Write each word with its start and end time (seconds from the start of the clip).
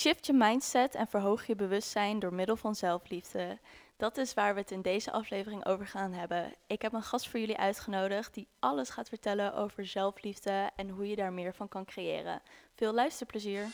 Shift 0.00 0.26
je 0.26 0.32
mindset 0.32 0.94
en 0.94 1.06
verhoog 1.06 1.46
je 1.46 1.54
bewustzijn 1.54 2.18
door 2.18 2.34
middel 2.34 2.56
van 2.56 2.74
zelfliefde. 2.74 3.58
Dat 3.96 4.16
is 4.16 4.34
waar 4.34 4.54
we 4.54 4.60
het 4.60 4.70
in 4.70 4.82
deze 4.82 5.12
aflevering 5.12 5.66
over 5.66 5.86
gaan 5.86 6.12
hebben. 6.12 6.52
Ik 6.66 6.82
heb 6.82 6.92
een 6.92 7.02
gast 7.02 7.28
voor 7.28 7.40
jullie 7.40 7.56
uitgenodigd 7.56 8.34
die 8.34 8.48
alles 8.58 8.88
gaat 8.88 9.08
vertellen 9.08 9.54
over 9.54 9.86
zelfliefde 9.86 10.70
en 10.76 10.88
hoe 10.88 11.08
je 11.08 11.16
daar 11.16 11.32
meer 11.32 11.54
van 11.54 11.68
kan 11.68 11.84
creëren. 11.84 12.42
Veel 12.74 12.92
luisterplezier. 12.92 13.66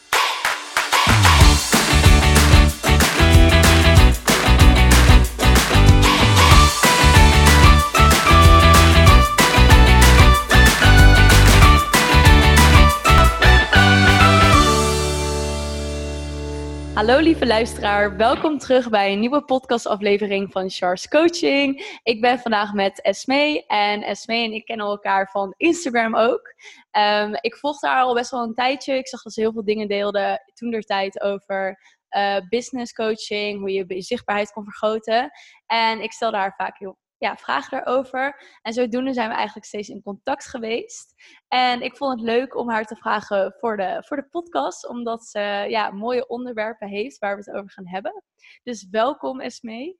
Hallo 16.96 17.18
lieve 17.18 17.46
luisteraar, 17.46 18.16
welkom 18.16 18.58
terug 18.58 18.88
bij 18.88 19.12
een 19.12 19.20
nieuwe 19.20 19.44
podcastaflevering 19.44 20.52
van 20.52 20.70
Charles 20.70 21.08
Coaching. 21.08 21.98
Ik 22.02 22.20
ben 22.20 22.38
vandaag 22.38 22.72
met 22.72 23.02
Esme 23.02 23.64
en 23.66 24.02
Esme 24.02 24.34
en 24.34 24.52
ik 24.52 24.64
kennen 24.64 24.86
elkaar 24.86 25.30
van 25.30 25.54
Instagram 25.56 26.16
ook. 26.16 26.54
Um, 26.92 27.34
ik 27.40 27.56
volgde 27.56 27.88
haar 27.88 28.02
al 28.02 28.14
best 28.14 28.30
wel 28.30 28.42
een 28.42 28.54
tijdje. 28.54 28.94
Ik 28.94 29.08
zag 29.08 29.22
dat 29.22 29.32
ze 29.32 29.40
heel 29.40 29.52
veel 29.52 29.64
dingen 29.64 29.88
deelde 29.88 30.50
toen 30.54 30.70
der 30.70 30.82
tijd 30.82 31.20
over 31.20 31.80
uh, 32.10 32.36
business 32.48 32.92
coaching, 32.92 33.58
hoe 33.58 33.72
je 33.72 33.84
je 33.88 34.02
zichtbaarheid 34.02 34.52
kon 34.52 34.64
vergroten. 34.64 35.30
En 35.66 36.00
ik 36.00 36.12
stelde 36.12 36.36
haar 36.36 36.54
vaak 36.56 36.78
heel 36.78 36.98
ja, 37.18 37.36
vragen 37.36 37.70
daarover. 37.70 38.42
En 38.62 38.72
zodoende 38.72 39.12
zijn 39.12 39.28
we 39.28 39.34
eigenlijk 39.34 39.66
steeds 39.66 39.88
in 39.88 40.02
contact 40.02 40.46
geweest. 40.46 41.14
En 41.48 41.82
ik 41.82 41.96
vond 41.96 42.20
het 42.20 42.28
leuk 42.28 42.56
om 42.56 42.70
haar 42.70 42.84
te 42.84 42.96
vragen 42.96 43.54
voor 43.58 43.76
de, 43.76 44.02
voor 44.06 44.16
de 44.16 44.28
podcast, 44.30 44.88
omdat 44.88 45.26
ze 45.26 45.40
ja, 45.68 45.90
mooie 45.90 46.28
onderwerpen 46.28 46.88
heeft 46.88 47.18
waar 47.18 47.36
we 47.36 47.42
het 47.44 47.56
over 47.56 47.70
gaan 47.70 47.88
hebben. 47.88 48.22
Dus 48.62 48.88
welkom 48.90 49.40
Esmee. 49.40 49.98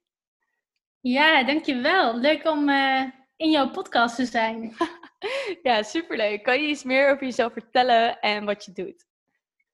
Ja, 1.01 1.45
dankjewel. 1.45 2.19
Leuk 2.19 2.45
om 2.45 2.69
uh, 2.69 3.03
in 3.37 3.51
jouw 3.51 3.71
podcast 3.71 4.17
te 4.17 4.25
zijn. 4.25 4.77
ja, 5.63 5.83
superleuk. 5.83 6.43
Kan 6.43 6.63
je 6.63 6.69
iets 6.69 6.85
meer 6.85 7.11
over 7.11 7.25
jezelf 7.25 7.53
vertellen 7.53 8.21
en 8.21 8.45
wat 8.45 8.65
je 8.65 8.73
doet? 8.73 9.07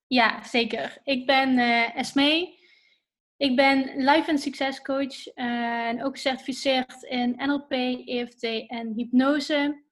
Ja, 0.07 0.43
zeker. 0.43 0.99
Ik 1.05 1.27
ben 1.27 1.59
uh, 1.59 1.97
Esmee. 1.97 2.61
Ik 3.43 3.57
ben 3.57 3.79
life 3.97 4.31
en 4.31 4.39
succescoach 4.39 5.27
uh, 5.27 5.89
en 5.89 6.05
ook 6.05 6.15
gecertificeerd 6.15 7.03
in 7.03 7.35
NLP, 7.37 7.73
EFT 8.05 8.43
en 8.67 8.93
hypnose. 8.97 9.83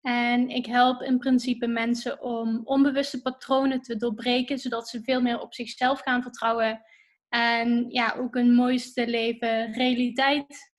En 0.00 0.48
ik 0.48 0.66
help 0.66 1.02
in 1.02 1.18
principe 1.18 1.66
mensen 1.66 2.22
om 2.22 2.60
onbewuste 2.64 3.22
patronen 3.22 3.82
te 3.82 3.96
doorbreken, 3.96 4.58
zodat 4.58 4.88
ze 4.88 5.02
veel 5.02 5.20
meer 5.20 5.40
op 5.40 5.54
zichzelf 5.54 6.00
gaan 6.00 6.22
vertrouwen. 6.22 6.82
En 7.28 7.86
ja, 7.88 8.14
ook 8.18 8.34
een 8.34 8.54
mooiste 8.54 9.08
leven 9.08 9.72
realiteit 9.72 10.72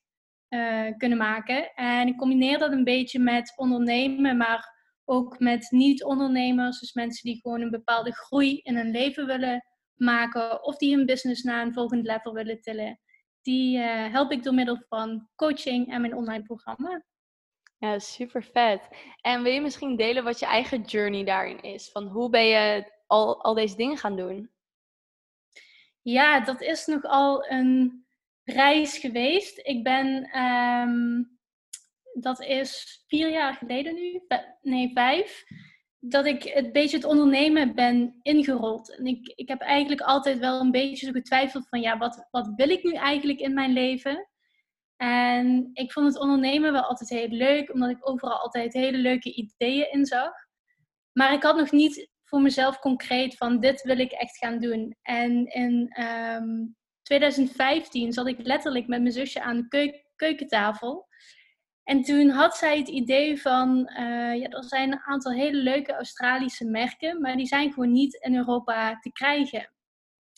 uh, 0.50 0.88
kunnen 0.98 1.18
maken. 1.18 1.74
En 1.74 2.08
ik 2.08 2.18
combineer 2.18 2.58
dat 2.58 2.72
een 2.72 2.84
beetje 2.84 3.20
met 3.20 3.54
ondernemen, 3.56 4.38
maar 4.38 4.76
ook 5.06 5.40
met 5.40 5.68
niet-ondernemers. 5.70 6.80
Dus 6.80 6.94
mensen 6.94 7.24
die 7.24 7.42
gewoon 7.42 7.62
een 7.62 7.70
bepaalde 7.72 8.14
groei 8.14 8.60
in 8.64 8.76
hun 8.76 8.92
leven 8.92 9.26
willen 9.26 9.66
maken 9.96 10.64
of 10.64 10.78
die 10.78 10.96
hun 10.96 11.06
business 11.06 11.44
naar 11.44 11.66
een 11.66 11.74
volgend 11.74 12.06
level 12.06 12.34
willen 12.34 12.62
tillen. 12.62 13.00
Die 13.42 13.78
uh, 13.78 14.12
help 14.12 14.32
ik 14.32 14.44
door 14.44 14.54
middel 14.54 14.84
van 14.90 15.28
coaching 15.36 15.92
en 15.92 16.02
mijn 16.02 16.16
online 16.16 16.44
programma. 16.44 17.04
Ja, 17.78 18.00
super 18.00 18.44
vet. 18.44 18.82
En 19.22 19.44
wil 19.44 19.52
je 19.52 19.62
misschien 19.62 19.96
delen 19.96 20.24
wat 20.24 20.40
je 20.40 20.46
eigen 20.46 20.82
journey 20.82 21.24
daarin 21.24 21.62
is? 21.62 21.90
Van 21.92 22.08
hoe 22.08 22.30
ben 22.30 22.46
je 22.46 22.92
al, 23.08 23.44
al 23.44 23.54
deze 23.54 23.76
dingen 23.76 23.98
gaan 23.98 24.16
doen? 24.16 24.52
Ja, 26.02 26.40
dat 26.40 26.62
is 26.62 26.86
nogal 26.86 27.50
een 27.50 28.06
reis 28.44 28.98
geweest. 28.98 29.60
Ik 29.64 29.84
ben, 29.84 30.40
um, 30.40 31.40
dat 32.14 32.42
is 32.42 33.04
vier 33.08 33.32
jaar 33.32 33.54
geleden 33.54 33.96
nu, 33.96 34.22
nee, 34.62 34.92
vijf 34.94 35.44
dat 36.04 36.26
ik 36.26 36.52
een 36.54 36.72
beetje 36.72 36.98
het 36.98 37.06
ondernemen 37.06 37.76
ben 37.76 38.20
ingerold. 38.22 38.98
En 38.98 39.06
ik, 39.06 39.32
ik 39.36 39.48
heb 39.48 39.62
eigenlijk 39.62 40.02
altijd 40.02 40.40
wel 40.40 40.60
een 40.60 40.72
beetje 40.72 41.06
zo 41.06 41.12
getwijfeld 41.12 41.70
van, 41.70 41.82
ja, 41.82 41.98
wat, 41.98 42.28
wat 42.32 42.52
wil 42.56 42.70
ik 42.70 42.84
nu 42.84 42.94
eigenlijk 42.94 43.40
in 43.40 43.54
mijn 43.54 43.74
leven? 43.74 44.30
En 44.98 45.70
ik 45.74 45.92
vond 45.92 46.08
het 46.08 46.20
ondernemen 46.20 46.72
wel 46.72 46.82
altijd 46.82 47.10
heel 47.10 47.28
leuk, 47.28 47.74
omdat 47.74 47.90
ik 47.90 48.10
overal 48.10 48.38
altijd 48.38 48.74
hele 48.74 48.98
leuke 48.98 49.34
ideeën 49.34 49.92
in 49.92 50.06
zag. 50.06 50.32
Maar 51.12 51.34
ik 51.34 51.44
had 51.44 51.58
nog 51.58 51.72
niet 51.72 52.10
voor 52.24 52.42
mezelf 52.42 52.80
concreet 52.80 53.38
van, 53.38 53.60
dit 53.60 53.82
wil 53.82 54.00
ik 54.00 54.12
echt 54.12 54.38
gaan 54.38 54.60
doen. 54.60 54.98
En 55.02 55.46
in 55.46 55.94
2015 57.02 58.04
ehm, 58.04 58.12
zat 58.12 58.28
ik 58.28 58.46
letterlijk 58.46 58.88
met 58.88 59.02
mijn 59.02 59.14
zusje 59.14 59.42
aan 59.42 59.66
de 59.70 60.04
keukentafel. 60.16 61.08
En 61.92 62.04
toen 62.04 62.30
had 62.30 62.58
zij 62.58 62.78
het 62.78 62.88
idee 62.88 63.42
van, 63.42 63.90
uh, 64.00 64.36
ja, 64.40 64.50
er 64.50 64.64
zijn 64.64 64.92
een 64.92 65.02
aantal 65.02 65.32
hele 65.32 65.58
leuke 65.58 65.94
Australische 65.94 66.66
merken, 66.66 67.22
maar 67.22 67.36
die 67.36 67.46
zijn 67.46 67.74
gewoon 67.74 67.92
niet 67.92 68.14
in 68.14 68.36
Europa 68.36 69.00
te 69.00 69.12
krijgen. 69.12 69.72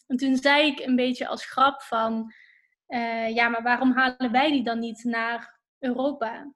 En 0.08 0.18
toen 0.18 0.36
zei 0.36 0.68
ik 0.68 0.80
een 0.80 0.96
beetje 0.96 1.28
als 1.28 1.46
grap 1.46 1.82
van, 1.82 2.34
uh, 2.88 3.36
ja, 3.36 3.50
maar 3.50 3.64
waarom 3.64 3.92
halen 3.92 4.32
wij 4.32 4.52
die 4.52 4.64
dan 4.64 4.80
niet 4.80 5.04
naar 5.04 5.60
Europa? 5.80 6.54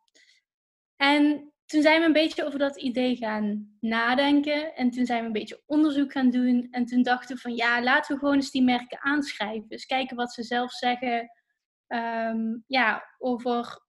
En 0.95 1.53
toen 1.65 1.81
zijn 1.81 1.99
we 1.99 2.05
een 2.05 2.13
beetje 2.13 2.45
over 2.45 2.59
dat 2.59 2.77
idee 2.77 3.15
gaan 3.15 3.77
nadenken. 3.79 4.75
En 4.75 4.89
toen 4.89 5.05
zijn 5.05 5.19
we 5.19 5.25
een 5.25 5.31
beetje 5.31 5.63
onderzoek 5.65 6.11
gaan 6.11 6.29
doen. 6.29 6.67
En 6.71 6.85
toen 6.85 7.03
dachten 7.03 7.35
we 7.35 7.41
van 7.41 7.55
ja, 7.55 7.83
laten 7.83 8.13
we 8.13 8.19
gewoon 8.19 8.35
eens 8.35 8.51
die 8.51 8.63
merken 8.63 9.01
aanschrijven. 9.01 9.67
Dus 9.67 9.85
kijken 9.85 10.15
wat 10.15 10.33
ze 10.33 10.43
zelf 10.43 10.71
zeggen 10.71 11.31
um, 11.87 12.63
ja, 12.67 13.03
over 13.17 13.81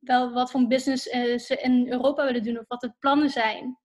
wel 0.00 0.32
wat 0.32 0.50
voor 0.50 0.66
business 0.66 1.06
uh, 1.06 1.38
ze 1.38 1.56
in 1.56 1.92
Europa 1.92 2.24
willen 2.24 2.42
doen 2.42 2.58
of 2.58 2.64
wat 2.68 2.80
de 2.80 2.94
plannen 2.98 3.30
zijn. 3.30 3.78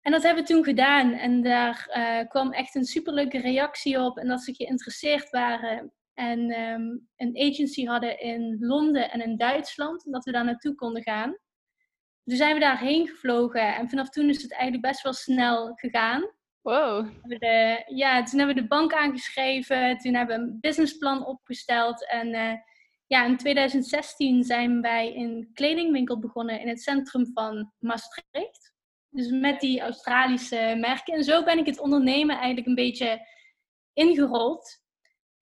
En 0.00 0.12
dat 0.12 0.22
hebben 0.22 0.42
we 0.42 0.52
toen 0.52 0.64
gedaan. 0.64 1.12
En 1.12 1.42
daar 1.42 1.88
uh, 1.96 2.28
kwam 2.28 2.52
echt 2.52 2.74
een 2.74 2.84
superleuke 2.84 3.38
reactie 3.38 4.00
op. 4.00 4.18
En 4.18 4.28
dat 4.28 4.40
ze 4.40 4.54
geïnteresseerd 4.54 5.30
waren. 5.30 5.92
En 6.14 6.60
um, 6.60 7.08
een 7.16 7.50
agency 7.50 7.84
hadden 7.84 8.20
in 8.20 8.56
Londen 8.60 9.10
en 9.10 9.20
in 9.20 9.36
Duitsland. 9.36 10.04
En 10.04 10.12
dat 10.12 10.24
we 10.24 10.32
daar 10.32 10.44
naartoe 10.44 10.74
konden 10.74 11.02
gaan. 11.02 11.36
Toen 12.24 12.36
zijn 12.36 12.54
we 12.54 12.60
daarheen 12.60 13.08
gevlogen. 13.08 13.74
En 13.74 13.88
vanaf 13.88 14.08
toen 14.08 14.28
is 14.28 14.42
het 14.42 14.52
eigenlijk 14.52 14.82
best 14.82 15.02
wel 15.02 15.12
snel 15.12 15.72
gegaan. 15.74 16.30
Wow. 16.60 17.08
De, 17.22 17.82
ja, 17.86 18.22
toen 18.22 18.38
hebben 18.38 18.56
we 18.56 18.62
de 18.62 18.68
bank 18.68 18.92
aangeschreven. 18.94 19.98
Toen 19.98 20.14
hebben 20.14 20.36
we 20.36 20.42
een 20.42 20.58
businessplan 20.60 21.26
opgesteld. 21.26 22.08
En 22.08 22.34
uh, 22.34 22.52
ja, 23.12 23.24
in 23.24 23.36
2016 23.36 24.44
zijn 24.44 24.80
wij 24.80 25.16
een 25.16 25.50
kledingwinkel 25.54 26.18
begonnen 26.18 26.60
in 26.60 26.68
het 26.68 26.82
centrum 26.82 27.30
van 27.34 27.72
Maastricht. 27.78 28.72
Dus 29.08 29.30
met 29.30 29.60
die 29.60 29.80
Australische 29.80 30.76
merken. 30.80 31.14
En 31.14 31.24
zo 31.24 31.44
ben 31.44 31.58
ik 31.58 31.66
het 31.66 31.80
ondernemen 31.80 32.36
eigenlijk 32.36 32.66
een 32.66 32.74
beetje 32.74 33.26
ingerold. 33.92 34.80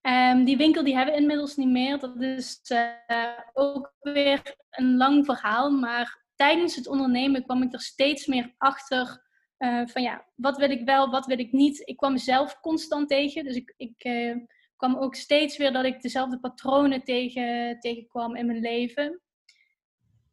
Um, 0.00 0.44
die 0.44 0.56
winkel 0.56 0.84
die 0.84 0.96
hebben 0.96 1.14
we 1.14 1.20
inmiddels 1.20 1.56
niet 1.56 1.68
meer. 1.68 1.98
Dat 1.98 2.22
is 2.22 2.60
uh, 2.72 3.38
ook 3.52 3.94
weer 4.00 4.56
een 4.70 4.96
lang 4.96 5.24
verhaal. 5.24 5.70
Maar 5.70 6.24
tijdens 6.34 6.76
het 6.76 6.88
ondernemen 6.88 7.44
kwam 7.44 7.62
ik 7.62 7.72
er 7.72 7.80
steeds 7.80 8.26
meer 8.26 8.54
achter 8.58 9.22
uh, 9.58 9.86
van 9.86 10.02
ja, 10.02 10.26
wat 10.34 10.56
wil 10.56 10.70
ik 10.70 10.84
wel, 10.84 11.10
wat 11.10 11.26
wil 11.26 11.38
ik 11.38 11.52
niet. 11.52 11.82
Ik 11.88 11.96
kwam 11.96 12.12
mezelf 12.12 12.60
constant 12.60 13.08
tegen. 13.08 13.44
Dus 13.44 13.54
ik, 13.54 13.74
ik 13.76 14.04
uh, 14.04 14.36
kwam 14.80 14.96
ook 14.96 15.14
steeds 15.14 15.56
weer 15.56 15.72
dat 15.72 15.84
ik 15.84 16.02
dezelfde 16.02 16.40
patronen 16.40 17.04
tegen, 17.04 17.80
tegenkwam 17.80 18.36
in 18.36 18.46
mijn 18.46 18.60
leven. 18.60 19.20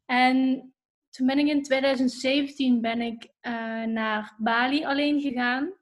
En 0.06 0.72
toen 1.10 1.26
ben 1.26 1.38
ik 1.38 1.46
in 1.46 1.62
2017 1.62 2.80
ben 2.80 3.00
ik, 3.00 3.22
uh, 3.42 3.84
naar 3.84 4.34
Bali 4.38 4.84
alleen 4.84 5.20
gegaan. 5.20 5.72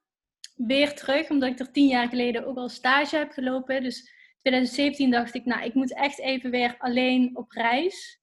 Weer 0.54 0.94
terug, 0.94 1.30
omdat 1.30 1.48
ik 1.48 1.58
er 1.58 1.72
tien 1.72 1.86
jaar 1.86 2.08
geleden 2.08 2.46
ook 2.46 2.56
al 2.56 2.68
stage 2.68 3.16
heb 3.16 3.30
gelopen. 3.30 3.82
Dus 3.82 4.12
2017 4.40 5.10
dacht 5.10 5.34
ik, 5.34 5.44
nou, 5.44 5.64
ik 5.64 5.74
moet 5.74 5.94
echt 5.94 6.20
even 6.20 6.50
weer 6.50 6.74
alleen 6.78 7.36
op 7.36 7.50
reis. 7.50 8.20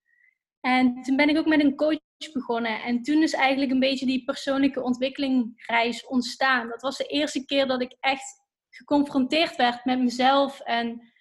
En 0.59 1.01
toen 1.01 1.15
ben 1.15 1.29
ik 1.29 1.37
ook 1.37 1.47
met 1.47 1.63
een 1.63 1.75
coach 1.75 1.99
begonnen. 2.33 2.81
En 2.81 3.01
toen 3.01 3.21
is 3.21 3.33
eigenlijk 3.33 3.71
een 3.71 3.79
beetje 3.79 4.05
die 4.05 4.23
persoonlijke 4.23 4.83
ontwikkelingreis 4.83 6.05
ontstaan. 6.05 6.69
Dat 6.69 6.81
was 6.81 6.97
de 6.97 7.05
eerste 7.05 7.45
keer 7.45 7.67
dat 7.67 7.81
ik 7.81 7.95
echt 7.99 8.42
geconfronteerd 8.75 9.55
werd 9.55 9.85
met 9.85 9.99
mezelf 9.99 10.59
en 10.59 11.11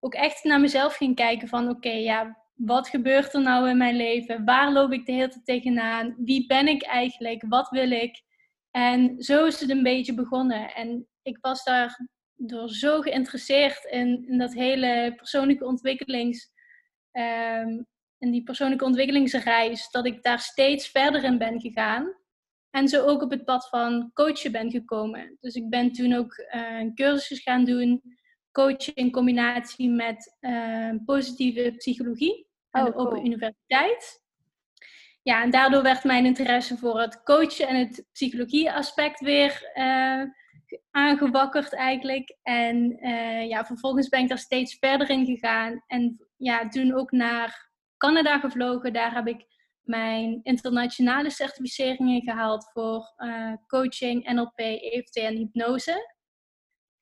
ook 0.00 0.14
echt 0.14 0.44
naar 0.44 0.60
mezelf 0.60 0.96
ging 0.96 1.14
kijken 1.14 1.48
van 1.48 1.68
oké, 1.68 1.90
ja, 1.90 2.38
wat 2.54 2.88
gebeurt 2.88 3.34
er 3.34 3.42
nou 3.42 3.68
in 3.68 3.76
mijn 3.76 3.96
leven? 3.96 4.44
Waar 4.44 4.72
loop 4.72 4.92
ik 4.92 5.06
de 5.06 5.12
hele 5.12 5.28
tijd 5.28 5.44
tegenaan? 5.44 6.14
Wie 6.18 6.46
ben 6.46 6.68
ik 6.68 6.82
eigenlijk? 6.82 7.44
Wat 7.48 7.68
wil 7.68 7.90
ik? 7.90 8.22
En 8.70 9.22
zo 9.22 9.44
is 9.44 9.60
het 9.60 9.70
een 9.70 9.82
beetje 9.82 10.14
begonnen. 10.14 10.74
En 10.74 11.08
ik 11.22 11.38
was 11.40 11.64
daar 11.64 12.08
door 12.34 12.68
zo 12.68 13.00
geïnteresseerd 13.00 13.84
in, 13.84 14.24
in 14.28 14.38
dat 14.38 14.54
hele 14.54 15.12
persoonlijke 15.16 15.64
ontwikkelings... 15.64 16.50
Um, 17.12 17.86
in 18.22 18.30
die 18.30 18.42
persoonlijke 18.42 18.84
ontwikkelingsreis, 18.84 19.90
dat 19.90 20.06
ik 20.06 20.22
daar 20.22 20.38
steeds 20.38 20.88
verder 20.88 21.24
in 21.24 21.38
ben 21.38 21.60
gegaan. 21.60 22.14
En 22.72 22.88
zo 22.88 23.06
ook 23.06 23.22
op 23.22 23.30
het 23.30 23.44
pad 23.44 23.68
van 23.68 24.10
coachen 24.14 24.52
ben 24.52 24.70
gekomen. 24.70 25.36
Dus 25.40 25.54
ik 25.54 25.68
ben 25.68 25.92
toen 25.92 26.12
ook 26.12 26.36
uh, 26.36 26.78
een 26.78 26.94
cursus 26.94 27.40
gaan 27.40 27.64
doen. 27.64 28.02
Coachen 28.52 28.94
in 28.94 29.10
combinatie 29.10 29.90
met 29.90 30.36
uh, 30.40 30.90
positieve 31.04 31.74
psychologie 31.76 32.46
aan 32.70 32.86
oh, 32.86 32.92
de 32.92 32.98
Open 32.98 33.24
Universiteit. 33.24 34.22
Ja, 35.22 35.42
en 35.42 35.50
daardoor 35.50 35.82
werd 35.82 36.04
mijn 36.04 36.26
interesse 36.26 36.76
voor 36.76 37.00
het 37.00 37.22
coachen 37.22 37.68
en 37.68 37.76
het 37.76 38.06
psychologie-aspect 38.12 39.20
weer 39.20 39.70
uh, 39.74 40.22
aangewakkerd 40.90 41.74
eigenlijk. 41.74 42.36
En 42.42 42.98
ja, 43.48 43.64
vervolgens 43.64 44.08
ben 44.08 44.20
ik 44.20 44.28
daar 44.28 44.38
steeds 44.38 44.76
verder 44.80 45.10
in 45.10 45.24
gegaan. 45.24 45.84
En 45.86 46.26
ja, 46.36 46.68
toen 46.68 46.94
ook 46.94 47.10
naar 47.10 47.70
Canada 47.96 48.38
gevlogen. 48.38 48.92
Daar 48.92 49.14
heb 49.14 49.26
ik 49.26 49.46
mijn 49.82 50.40
internationale 50.42 51.30
certificeringen 51.30 52.22
gehaald 52.22 52.70
voor 52.72 53.14
uh, 53.18 53.52
coaching, 53.66 54.32
NLP, 54.32 54.58
EFT 54.58 55.16
en 55.16 55.36
hypnose. 55.36 56.12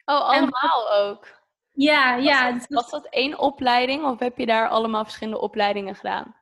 Oh, 0.04 0.20
allemaal 0.20 0.92
ook? 0.92 1.38
Ja, 1.72 2.14
was 2.14 2.24
ja. 2.24 2.52
Dat, 2.52 2.66
was 2.68 2.90
dat 2.90 3.06
één 3.06 3.38
opleiding 3.38 4.04
of 4.04 4.18
heb 4.18 4.38
je 4.38 4.46
daar 4.46 4.68
allemaal 4.68 5.04
verschillende 5.04 5.40
opleidingen 5.40 5.94
gedaan? 5.94 6.38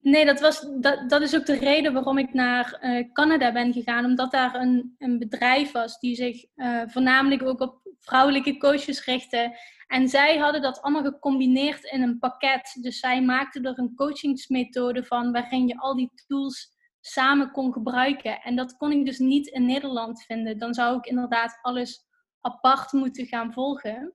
Nee, 0.00 0.24
dat, 0.24 0.40
was, 0.40 0.66
dat, 0.80 1.10
dat 1.10 1.22
is 1.22 1.36
ook 1.36 1.46
de 1.46 1.58
reden 1.58 1.92
waarom 1.92 2.18
ik 2.18 2.32
naar 2.32 2.78
uh, 2.82 3.12
Canada 3.12 3.52
ben 3.52 3.72
gegaan. 3.72 4.04
Omdat 4.04 4.30
daar 4.30 4.54
een, 4.54 4.94
een 4.98 5.18
bedrijf 5.18 5.72
was 5.72 5.98
die 5.98 6.14
zich 6.14 6.44
uh, 6.56 6.82
voornamelijk 6.86 7.42
ook 7.42 7.60
op 7.60 7.80
vrouwelijke 8.00 8.56
coaches 8.56 9.04
richtte. 9.04 9.58
En 9.86 10.08
zij 10.08 10.38
hadden 10.38 10.62
dat 10.62 10.80
allemaal 10.82 11.12
gecombineerd 11.12 11.84
in 11.84 12.02
een 12.02 12.18
pakket. 12.18 12.78
Dus 12.80 12.98
zij 12.98 13.22
maakten 13.22 13.64
er 13.64 13.78
een 13.78 13.94
coachingsmethode 13.94 15.04
van 15.04 15.32
waarin 15.32 15.66
je 15.66 15.78
al 15.78 15.96
die 15.96 16.10
tools 16.26 16.74
samen 17.00 17.50
kon 17.50 17.72
gebruiken. 17.72 18.40
En 18.40 18.56
dat 18.56 18.76
kon 18.76 18.92
ik 18.92 19.06
dus 19.06 19.18
niet 19.18 19.46
in 19.46 19.66
Nederland 19.66 20.22
vinden. 20.22 20.58
Dan 20.58 20.74
zou 20.74 20.96
ik 20.96 21.06
inderdaad 21.06 21.58
alles 21.62 22.04
apart 22.40 22.92
moeten 22.92 23.26
gaan 23.26 23.52
volgen. 23.52 24.14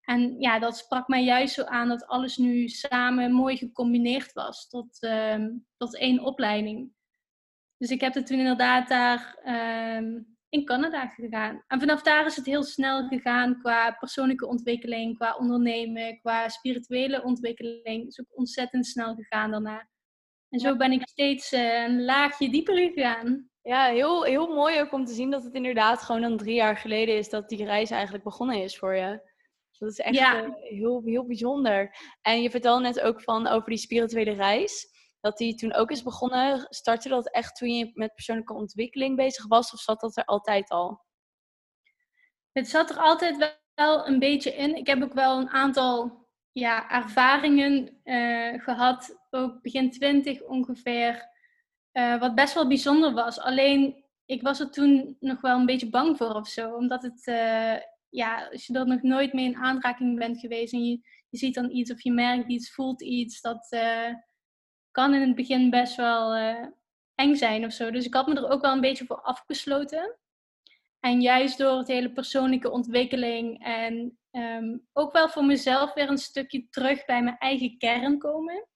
En 0.00 0.40
ja, 0.40 0.58
dat 0.58 0.76
sprak 0.76 1.08
mij 1.08 1.24
juist 1.24 1.54
zo 1.54 1.64
aan 1.64 1.88
dat 1.88 2.06
alles 2.06 2.36
nu 2.36 2.68
samen 2.68 3.32
mooi 3.32 3.56
gecombineerd 3.56 4.32
was 4.32 4.68
tot, 4.68 5.02
uh, 5.02 5.46
tot 5.76 5.96
één 5.96 6.20
opleiding. 6.20 6.92
Dus 7.78 7.90
ik 7.90 8.00
heb 8.00 8.14
het 8.14 8.26
toen 8.26 8.38
inderdaad 8.38 8.88
daar 8.88 9.38
uh, 9.44 10.20
in 10.48 10.64
Canada 10.64 11.06
gegaan. 11.06 11.64
En 11.66 11.80
vanaf 11.80 12.02
daar 12.02 12.26
is 12.26 12.36
het 12.36 12.46
heel 12.46 12.62
snel 12.62 13.08
gegaan 13.08 13.58
qua 13.60 13.90
persoonlijke 13.90 14.46
ontwikkeling, 14.46 15.16
qua 15.16 15.36
ondernemen, 15.36 16.18
qua 16.20 16.48
spirituele 16.48 17.22
ontwikkeling. 17.22 18.00
Het 18.04 18.08
is 18.08 18.20
ook 18.20 18.38
ontzettend 18.38 18.86
snel 18.86 19.14
gegaan 19.14 19.50
daarna. 19.50 19.88
En 20.48 20.58
zo 20.58 20.76
ben 20.76 20.92
ik 20.92 21.08
steeds 21.08 21.52
uh, 21.52 21.82
een 21.82 22.04
laagje 22.04 22.50
dieper 22.50 22.76
gegaan. 22.76 23.50
Ja, 23.62 23.86
heel, 23.86 24.24
heel 24.24 24.54
mooi 24.54 24.80
ook 24.80 24.92
om 24.92 25.04
te 25.04 25.12
zien 25.12 25.30
dat 25.30 25.44
het 25.44 25.54
inderdaad 25.54 26.02
gewoon 26.02 26.20
dan 26.20 26.36
drie 26.36 26.54
jaar 26.54 26.76
geleden 26.76 27.16
is 27.16 27.28
dat 27.28 27.48
die 27.48 27.64
reis 27.64 27.90
eigenlijk 27.90 28.24
begonnen 28.24 28.62
is 28.62 28.78
voor 28.78 28.94
je. 28.94 29.20
Dat 29.78 29.90
is 29.90 29.98
echt 29.98 30.14
ja. 30.14 30.42
uh, 30.42 30.50
heel, 30.54 31.02
heel 31.04 31.26
bijzonder. 31.26 31.96
En 32.22 32.42
je 32.42 32.50
vertelde 32.50 32.82
net 32.82 33.00
ook 33.00 33.22
van 33.22 33.46
over 33.46 33.68
die 33.68 33.78
spirituele 33.78 34.32
reis 34.32 34.86
dat 35.20 35.36
die 35.36 35.54
toen 35.54 35.74
ook 35.74 35.90
is 35.90 36.02
begonnen. 36.02 36.66
Startte 36.68 37.08
dat 37.08 37.30
echt 37.30 37.56
toen 37.56 37.70
je 37.70 37.90
met 37.94 38.14
persoonlijke 38.14 38.54
ontwikkeling 38.54 39.16
bezig 39.16 39.46
was 39.46 39.72
of 39.72 39.80
zat 39.80 40.00
dat 40.00 40.16
er 40.16 40.24
altijd 40.24 40.70
al? 40.70 41.04
Het 42.52 42.68
zat 42.68 42.90
er 42.90 42.96
altijd 42.96 43.56
wel 43.74 44.06
een 44.06 44.18
beetje 44.18 44.54
in. 44.54 44.76
Ik 44.76 44.86
heb 44.86 45.02
ook 45.02 45.14
wel 45.14 45.38
een 45.38 45.48
aantal 45.48 46.26
ja, 46.52 46.90
ervaringen 46.90 48.00
uh, 48.04 48.62
gehad, 48.62 49.18
ook 49.30 49.62
begin 49.62 49.90
twintig 49.90 50.42
ongeveer, 50.42 51.28
uh, 51.92 52.20
wat 52.20 52.34
best 52.34 52.54
wel 52.54 52.68
bijzonder 52.68 53.12
was. 53.12 53.40
Alleen 53.40 54.04
ik 54.24 54.42
was 54.42 54.60
er 54.60 54.70
toen 54.70 55.16
nog 55.20 55.40
wel 55.40 55.58
een 55.58 55.66
beetje 55.66 55.90
bang 55.90 56.16
voor 56.16 56.34
of 56.34 56.48
zo, 56.48 56.74
omdat 56.74 57.02
het, 57.02 57.26
uh, 57.26 57.76
ja, 58.08 58.48
als 58.52 58.66
je 58.66 58.74
er 58.78 58.86
nog 58.86 59.02
nooit 59.02 59.32
mee 59.32 59.44
in 59.44 59.56
aanraking 59.56 60.18
bent 60.18 60.40
geweest 60.40 60.72
en 60.72 60.84
je, 60.84 61.00
je 61.28 61.38
ziet 61.38 61.54
dan 61.54 61.70
iets 61.70 61.92
of 61.92 62.02
je 62.02 62.12
merkt 62.12 62.48
iets, 62.48 62.74
voelt 62.74 63.02
iets, 63.02 63.40
dat, 63.40 63.68
kan 64.90 65.14
in 65.14 65.20
het 65.20 65.34
begin 65.34 65.70
best 65.70 65.96
wel 65.96 66.36
uh, 66.36 66.66
eng 67.14 67.34
zijn 67.34 67.64
of 67.64 67.72
zo. 67.72 67.90
Dus 67.90 68.04
ik 68.04 68.14
had 68.14 68.26
me 68.26 68.34
er 68.34 68.50
ook 68.50 68.62
wel 68.62 68.72
een 68.72 68.80
beetje 68.80 69.06
voor 69.06 69.20
afgesloten. 69.20 70.16
En 71.00 71.20
juist 71.20 71.58
door 71.58 71.78
het 71.78 71.88
hele 71.88 72.12
persoonlijke 72.12 72.70
ontwikkeling 72.70 73.64
en 73.64 74.18
um, 74.32 74.86
ook 74.92 75.12
wel 75.12 75.28
voor 75.28 75.44
mezelf 75.44 75.94
weer 75.94 76.08
een 76.08 76.18
stukje 76.18 76.68
terug 76.68 77.04
bij 77.04 77.22
mijn 77.22 77.38
eigen 77.38 77.78
kern 77.78 78.18
komen. 78.18 78.66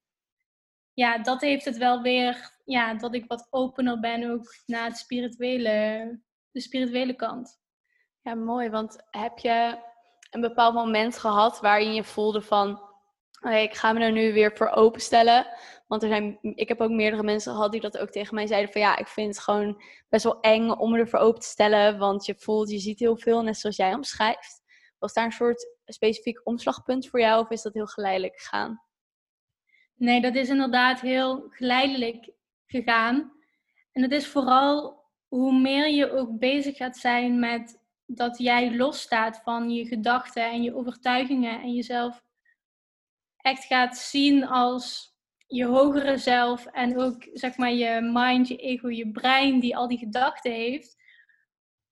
Ja, 0.92 1.18
dat 1.18 1.40
heeft 1.40 1.64
het 1.64 1.76
wel 1.76 2.02
weer, 2.02 2.50
ja, 2.64 2.94
dat 2.94 3.14
ik 3.14 3.24
wat 3.26 3.46
opener 3.50 4.00
ben 4.00 4.30
ook 4.30 4.54
naar 4.66 4.84
het 4.84 4.96
spirituele, 4.96 6.20
de 6.50 6.60
spirituele 6.60 7.14
kant. 7.14 7.60
Ja, 8.20 8.34
mooi. 8.34 8.70
Want 8.70 9.06
heb 9.10 9.38
je 9.38 9.78
een 10.30 10.40
bepaald 10.40 10.74
moment 10.74 11.18
gehad 11.18 11.60
waarin 11.60 11.94
je 11.94 12.04
voelde 12.04 12.42
van, 12.42 12.80
ik 13.50 13.74
ga 13.74 13.92
me 13.92 14.00
er 14.00 14.12
nu 14.12 14.32
weer 14.32 14.56
voor 14.56 14.68
openstellen. 14.68 15.46
Want 15.92 16.04
er 16.04 16.10
zijn, 16.10 16.38
ik 16.42 16.68
heb 16.68 16.80
ook 16.80 16.90
meerdere 16.90 17.22
mensen 17.22 17.52
gehad 17.52 17.72
die 17.72 17.80
dat 17.80 17.98
ook 17.98 18.10
tegen 18.10 18.34
mij 18.34 18.46
zeiden 18.46 18.72
van 18.72 18.80
ja, 18.80 18.96
ik 18.96 19.06
vind 19.08 19.34
het 19.34 19.44
gewoon 19.44 19.82
best 20.08 20.24
wel 20.24 20.40
eng 20.40 20.70
om 20.70 20.90
me 20.90 20.98
ervoor 20.98 21.18
open 21.18 21.40
te 21.40 21.46
stellen. 21.46 21.98
Want 21.98 22.26
je 22.26 22.34
voelt, 22.34 22.70
je 22.70 22.78
ziet 22.78 22.98
heel 22.98 23.16
veel, 23.16 23.42
net 23.42 23.58
zoals 23.58 23.76
jij 23.76 23.94
omschrijft. 23.94 24.62
Was 24.98 25.12
daar 25.12 25.24
een 25.24 25.32
soort 25.32 25.76
specifiek 25.84 26.40
omslagpunt 26.44 27.08
voor 27.08 27.20
jou 27.20 27.42
of 27.42 27.50
is 27.50 27.62
dat 27.62 27.74
heel 27.74 27.86
geleidelijk 27.86 28.40
gegaan? 28.40 28.82
Nee, 29.94 30.20
dat 30.20 30.34
is 30.34 30.48
inderdaad 30.48 31.00
heel 31.00 31.46
geleidelijk 31.50 32.30
gegaan. 32.66 33.32
En 33.92 34.02
het 34.02 34.12
is 34.12 34.26
vooral 34.26 35.04
hoe 35.28 35.60
meer 35.60 35.88
je 35.88 36.10
ook 36.10 36.38
bezig 36.38 36.76
gaat 36.76 36.96
zijn 36.96 37.38
met 37.38 37.80
dat 38.06 38.38
jij 38.38 38.76
losstaat 38.76 39.40
van 39.44 39.70
je 39.70 39.86
gedachten 39.86 40.50
en 40.50 40.62
je 40.62 40.74
overtuigingen 40.74 41.60
en 41.60 41.74
jezelf 41.74 42.22
echt 43.36 43.64
gaat 43.64 43.96
zien 43.96 44.46
als 44.46 45.11
je 45.52 45.64
hogere 45.64 46.18
zelf 46.18 46.66
en 46.66 46.98
ook 46.98 47.28
zeg 47.32 47.56
maar 47.56 47.72
je 47.72 48.00
mind, 48.12 48.48
je 48.48 48.56
ego, 48.56 48.88
je 48.90 49.10
brein 49.10 49.60
die 49.60 49.76
al 49.76 49.88
die 49.88 49.98
gedachten 49.98 50.52
heeft. 50.52 50.96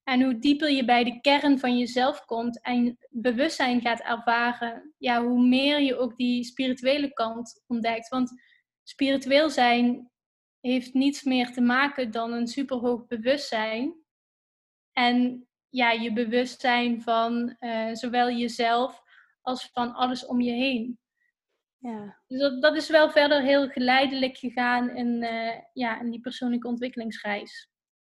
En 0.02 0.22
hoe 0.22 0.38
dieper 0.38 0.70
je 0.70 0.84
bij 0.84 1.04
de 1.04 1.20
kern 1.20 1.58
van 1.58 1.78
jezelf 1.78 2.24
komt 2.24 2.60
en 2.62 2.98
bewustzijn 3.10 3.80
gaat 3.80 4.00
ervaren, 4.00 4.94
ja, 4.98 5.22
hoe 5.24 5.46
meer 5.46 5.80
je 5.80 5.96
ook 5.96 6.16
die 6.16 6.44
spirituele 6.44 7.12
kant 7.12 7.62
ontdekt. 7.66 8.08
Want 8.08 8.42
spiritueel 8.82 9.50
zijn 9.50 10.10
heeft 10.60 10.94
niets 10.94 11.22
meer 11.22 11.52
te 11.52 11.60
maken 11.60 12.10
dan 12.10 12.32
een 12.32 12.46
superhoog 12.46 13.06
bewustzijn. 13.06 13.94
En 14.92 15.48
ja, 15.68 15.90
je 15.90 16.12
bewustzijn 16.12 17.02
van 17.02 17.56
uh, 17.60 17.94
zowel 17.94 18.30
jezelf 18.30 19.02
als 19.42 19.70
van 19.72 19.94
alles 19.94 20.26
om 20.26 20.40
je 20.40 20.52
heen. 20.52 20.98
Ja. 21.80 22.18
Dus 22.26 22.40
dat, 22.40 22.62
dat 22.62 22.76
is 22.76 22.88
wel 22.88 23.10
verder 23.10 23.42
heel 23.42 23.68
geleidelijk 23.68 24.36
gegaan 24.36 24.90
in, 24.90 25.22
uh, 25.22 25.58
ja, 25.72 26.00
in 26.00 26.10
die 26.10 26.20
persoonlijke 26.20 26.68
ontwikkelingsreis. 26.68 27.70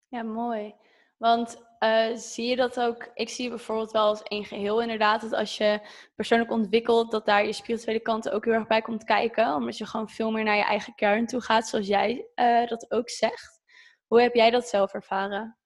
Ja, 0.08 0.24
mooi. 0.24 0.75
Want 1.18 1.65
uh, 1.80 2.15
zie 2.15 2.46
je 2.46 2.56
dat 2.56 2.80
ook? 2.80 3.12
Ik 3.13 3.30
zie 3.30 3.50
bijvoorbeeld 3.50 3.91
wel 3.91 4.06
als 4.06 4.24
één 4.24 4.46
geheel 4.46 4.82
inderdaad. 4.82 5.22
Dat 5.22 5.34
als 5.34 5.58
je 5.58 5.80
persoonlijk 6.15 6.51
ontwikkelt, 6.51 7.12
dat 7.12 7.25
daar 7.25 7.46
je 7.46 7.53
spirituele 7.53 8.00
kant 8.00 8.30
ook 8.30 8.46
heel 8.46 8.53
erg 8.53 8.68
bij 8.68 8.82
komt 8.82 9.03
kijken. 9.03 9.56
Omdat 9.56 9.77
je 9.77 9.86
gewoon 9.86 10.10
veel 10.10 10.32
meer 10.32 10.44
naar 10.44 10.56
je 10.56 10.63
eigen 10.63 10.96
kern 10.96 11.25
toe 11.25 11.41
gaat, 11.41 11.68
zoals 11.68 11.88
jij 11.88 12.27
uh, 12.36 12.68
dat 12.68 12.91
ook 12.91 13.10
zegt. 13.10 13.62
Hoe 14.08 14.22
heb 14.22 14.34
jij 14.34 14.50
dat 14.50 14.68
zelf 14.68 14.94
ervaren? 14.94 15.58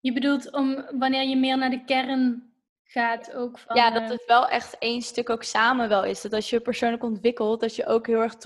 Je 0.00 0.12
bedoelt 0.12 0.52
om 0.52 0.98
wanneer 0.98 1.28
je 1.28 1.36
meer 1.36 1.58
naar 1.58 1.70
de 1.70 1.84
kern 1.84 2.47
gaat 2.90 3.32
ook 3.34 3.58
van... 3.58 3.76
Ja, 3.76 3.90
dat 3.90 4.02
eh, 4.02 4.08
het 4.08 4.24
wel 4.26 4.48
echt 4.48 4.78
één 4.78 5.02
stuk 5.02 5.30
ook 5.30 5.42
samen 5.42 5.88
wel 5.88 6.04
is. 6.04 6.20
Dat 6.20 6.32
als 6.32 6.50
je 6.50 6.60
persoonlijk 6.60 7.02
ontwikkelt, 7.02 7.60
dat 7.60 7.76
je 7.76 7.86
ook 7.86 8.06
heel 8.06 8.20
erg 8.20 8.36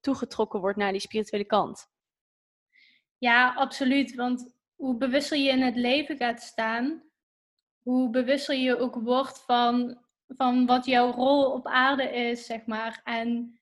toegetrokken 0.00 0.60
wordt 0.60 0.78
naar 0.78 0.92
die 0.92 1.00
spirituele 1.00 1.44
kant. 1.44 1.86
Ja, 3.18 3.54
absoluut. 3.54 4.14
Want 4.14 4.54
hoe 4.74 4.96
bewuster 4.96 5.38
je 5.38 5.48
in 5.48 5.62
het 5.62 5.76
leven 5.76 6.16
gaat 6.16 6.42
staan, 6.42 7.02
hoe 7.82 8.10
bewuster 8.10 8.56
je 8.56 8.78
ook 8.78 8.94
wordt 8.94 9.38
van, 9.38 9.98
van 10.26 10.66
wat 10.66 10.86
jouw 10.86 11.10
rol 11.10 11.50
op 11.50 11.66
aarde 11.66 12.10
is, 12.10 12.46
zeg 12.46 12.66
maar. 12.66 13.00
En 13.04 13.60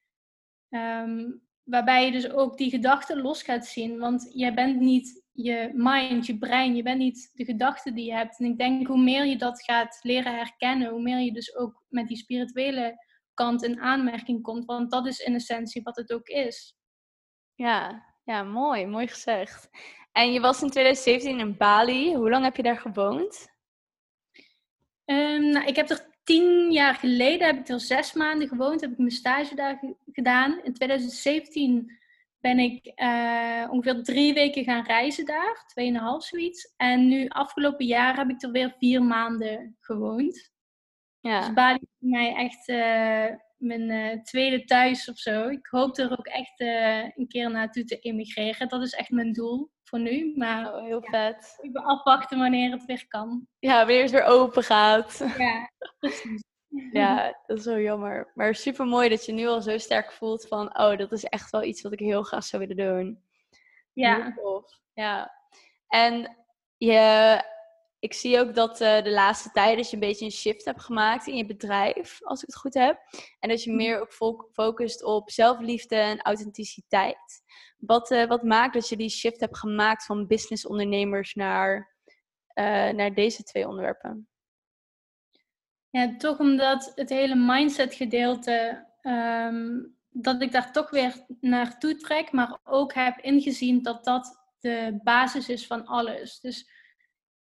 ehm, 0.69 1.31
waarbij 1.63 2.05
je 2.05 2.11
dus 2.11 2.29
ook 2.29 2.57
die 2.57 2.69
gedachten 2.69 3.21
los 3.21 3.43
gaat 3.43 3.65
zien. 3.65 3.99
Want 3.99 4.29
jij 4.33 4.53
bent 4.53 4.79
niet 4.79 5.22
je 5.33 5.69
mind, 5.73 6.25
je 6.25 6.37
brein. 6.37 6.75
Je 6.75 6.83
bent 6.83 6.97
niet 6.97 7.31
de 7.33 7.45
gedachten 7.45 7.93
die 7.95 8.05
je 8.05 8.13
hebt. 8.13 8.39
En 8.39 8.45
ik 8.45 8.57
denk 8.57 8.87
hoe 8.87 9.01
meer 9.01 9.25
je 9.25 9.37
dat 9.37 9.63
gaat 9.63 9.99
leren 10.01 10.35
herkennen, 10.35 10.89
hoe 10.89 11.01
meer 11.01 11.19
je 11.19 11.33
dus 11.33 11.55
ook 11.55 11.83
met 11.89 12.07
die 12.07 12.17
spirituele 12.17 13.05
kant 13.33 13.63
in 13.63 13.79
aanmerking 13.79 14.41
komt. 14.41 14.65
Want 14.65 14.91
dat 14.91 15.07
is 15.07 15.19
in 15.19 15.35
essentie 15.35 15.83
wat 15.83 15.95
het 15.95 16.13
ook 16.13 16.27
is. 16.27 16.77
Ja, 17.55 18.05
ja, 18.23 18.43
mooi, 18.43 18.85
mooi 18.85 19.07
gezegd. 19.07 19.69
En 20.11 20.33
je 20.33 20.39
was 20.39 20.61
in 20.61 20.69
2017 20.69 21.39
in 21.39 21.57
Bali. 21.57 22.15
Hoe 22.15 22.29
lang 22.29 22.43
heb 22.43 22.55
je 22.55 22.63
daar 22.63 22.77
gewoond? 22.77 23.51
Um, 25.05 25.49
nou, 25.49 25.65
ik 25.65 25.75
heb 25.75 25.89
er 25.89 26.11
tien 26.23 26.71
jaar 26.71 26.95
geleden, 26.95 27.47
heb 27.47 27.59
ik 27.59 27.67
er 27.67 27.79
zes 27.79 28.13
maanden 28.13 28.47
gewoond, 28.47 28.81
heb 28.81 28.91
ik 28.91 28.97
mijn 28.97 29.11
stage 29.11 29.55
daar 29.55 29.95
gedaan. 30.11 30.63
In 30.63 30.73
2017 30.73 31.99
ben 32.43 32.59
ik 32.59 32.91
uh, 32.95 33.67
ongeveer 33.71 34.03
drie 34.03 34.33
weken 34.33 34.63
gaan 34.63 34.83
reizen 34.83 35.25
daar, 35.25 35.63
tweeënhalf 35.67 36.23
zoiets. 36.23 36.73
En 36.77 37.07
nu 37.07 37.27
afgelopen 37.27 37.85
jaar 37.85 38.17
heb 38.17 38.29
ik 38.29 38.41
er 38.41 38.51
weer 38.51 38.75
vier 38.77 39.03
maanden 39.03 39.77
gewoond. 39.79 40.51
Ja. 41.19 41.39
Dus 41.39 41.53
Bali 41.53 41.79
is 41.81 41.89
voor 41.99 42.09
mij 42.09 42.35
echt 42.35 42.69
uh, 42.69 43.37
mijn 43.57 43.89
uh, 43.89 44.21
tweede 44.23 44.63
thuis 44.63 45.09
of 45.09 45.17
zo. 45.17 45.47
Ik 45.47 45.67
hoop 45.69 45.97
er 45.97 46.11
ook 46.11 46.27
echt 46.27 46.59
een 47.15 47.27
keer 47.27 47.51
naartoe 47.51 47.83
te 47.83 47.99
emigreren. 47.99 48.67
Dat 48.67 48.81
is 48.81 48.93
echt 48.93 49.09
mijn 49.09 49.33
doel 49.33 49.71
voor 49.83 49.99
nu. 49.99 50.33
Maar 50.35 50.73
oh, 50.73 50.83
heel 50.83 51.03
vet. 51.03 51.57
Ik 51.61 51.73
ben 51.73 51.83
afwachten 51.83 52.39
wanneer 52.39 52.71
het 52.71 52.85
weer 52.85 53.05
kan. 53.07 53.47
Ja, 53.59 53.77
wanneer 53.77 54.01
het 54.01 54.11
weer 54.11 54.23
open 54.23 54.63
gaat. 54.63 55.23
Ja, 55.37 55.71
precies. 55.99 56.41
Ja, 56.91 57.35
dat 57.47 57.57
is 57.57 57.65
wel 57.65 57.79
jammer. 57.79 58.31
Maar 58.35 58.55
super 58.55 58.85
mooi 58.85 59.09
dat 59.09 59.25
je 59.25 59.31
nu 59.31 59.47
al 59.47 59.61
zo 59.61 59.77
sterk 59.77 60.11
voelt 60.11 60.47
van, 60.47 60.79
oh, 60.79 60.97
dat 60.97 61.11
is 61.11 61.23
echt 61.23 61.49
wel 61.49 61.63
iets 61.63 61.81
wat 61.81 61.91
ik 61.91 61.99
heel 61.99 62.23
graag 62.23 62.43
zou 62.43 62.67
willen 62.67 62.95
doen. 62.95 63.23
Ja. 63.93 64.33
Ja. 64.93 65.31
En 65.87 66.37
je, 66.77 67.41
ik 67.99 68.13
zie 68.13 68.39
ook 68.39 68.55
dat 68.55 68.81
uh, 68.81 69.01
de 69.01 69.11
laatste 69.11 69.51
tijd 69.51 69.77
dat 69.77 69.89
je 69.89 69.93
een 69.93 70.07
beetje 70.07 70.25
een 70.25 70.31
shift 70.31 70.65
hebt 70.65 70.81
gemaakt 70.81 71.27
in 71.27 71.35
je 71.35 71.45
bedrijf, 71.45 72.19
als 72.23 72.41
ik 72.41 72.47
het 72.47 72.57
goed 72.57 72.73
heb. 72.73 72.99
En 73.39 73.49
dat 73.49 73.63
je 73.63 73.69
mhm. 73.69 73.79
meer 73.79 73.99
ook 74.01 74.49
focust 74.51 75.03
op 75.03 75.31
zelfliefde 75.31 75.95
en 75.95 76.21
authenticiteit. 76.21 77.41
Wat, 77.77 78.11
uh, 78.11 78.25
wat 78.25 78.43
maakt 78.43 78.73
dat 78.73 78.89
je 78.89 78.97
die 78.97 79.09
shift 79.09 79.39
hebt 79.39 79.57
gemaakt 79.57 80.05
van 80.05 80.27
businessondernemers 80.27 81.33
naar, 81.33 81.95
uh, 82.53 82.89
naar 82.89 83.13
deze 83.13 83.43
twee 83.43 83.67
onderwerpen? 83.67 84.27
Ja, 85.93 86.15
toch 86.17 86.39
omdat 86.39 86.91
het 86.95 87.09
hele 87.09 87.35
mindset 87.35 87.93
gedeelte, 87.93 88.87
ehm, 89.01 89.83
dat 90.09 90.41
ik 90.41 90.51
daar 90.51 90.71
toch 90.71 90.89
weer 90.89 91.25
naartoe 91.39 91.95
trek, 91.95 92.31
maar 92.31 92.59
ook 92.63 92.93
heb 92.93 93.19
ingezien 93.19 93.81
dat 93.81 94.03
dat 94.03 94.43
de 94.59 94.99
basis 95.03 95.49
is 95.49 95.67
van 95.67 95.85
alles. 95.85 96.39
Dus 96.39 96.69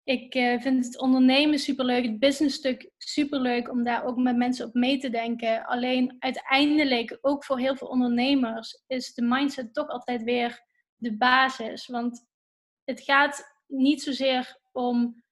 ik 0.03 0.35
uh, 0.35 0.59
vind 0.59 0.85
het 0.85 0.99
ondernemen 0.99 1.59
superleuk, 1.59 2.05
het 2.05 2.19
businessstuk 2.19 2.91
superleuk 2.97 3.69
om 3.69 3.83
daar 3.83 4.03
ook 4.03 4.17
met 4.17 4.37
mensen 4.37 4.65
op 4.65 4.73
mee 4.73 4.97
te 4.97 5.09
denken. 5.09 5.65
Alleen 5.65 6.15
uiteindelijk, 6.19 7.17
ook 7.21 7.45
voor 7.45 7.59
heel 7.59 7.75
veel 7.75 7.87
ondernemers, 7.87 8.83
is 8.87 9.13
de 9.13 9.21
mindset 9.21 9.73
toch 9.73 9.87
altijd 9.87 10.23
weer 10.23 10.63
de 10.95 11.17
basis. 11.17 11.87
Want 11.87 12.25
het 12.83 13.01
gaat 13.01 13.55
niet 13.67 14.01
zozeer 14.01 14.59
om 14.71 15.23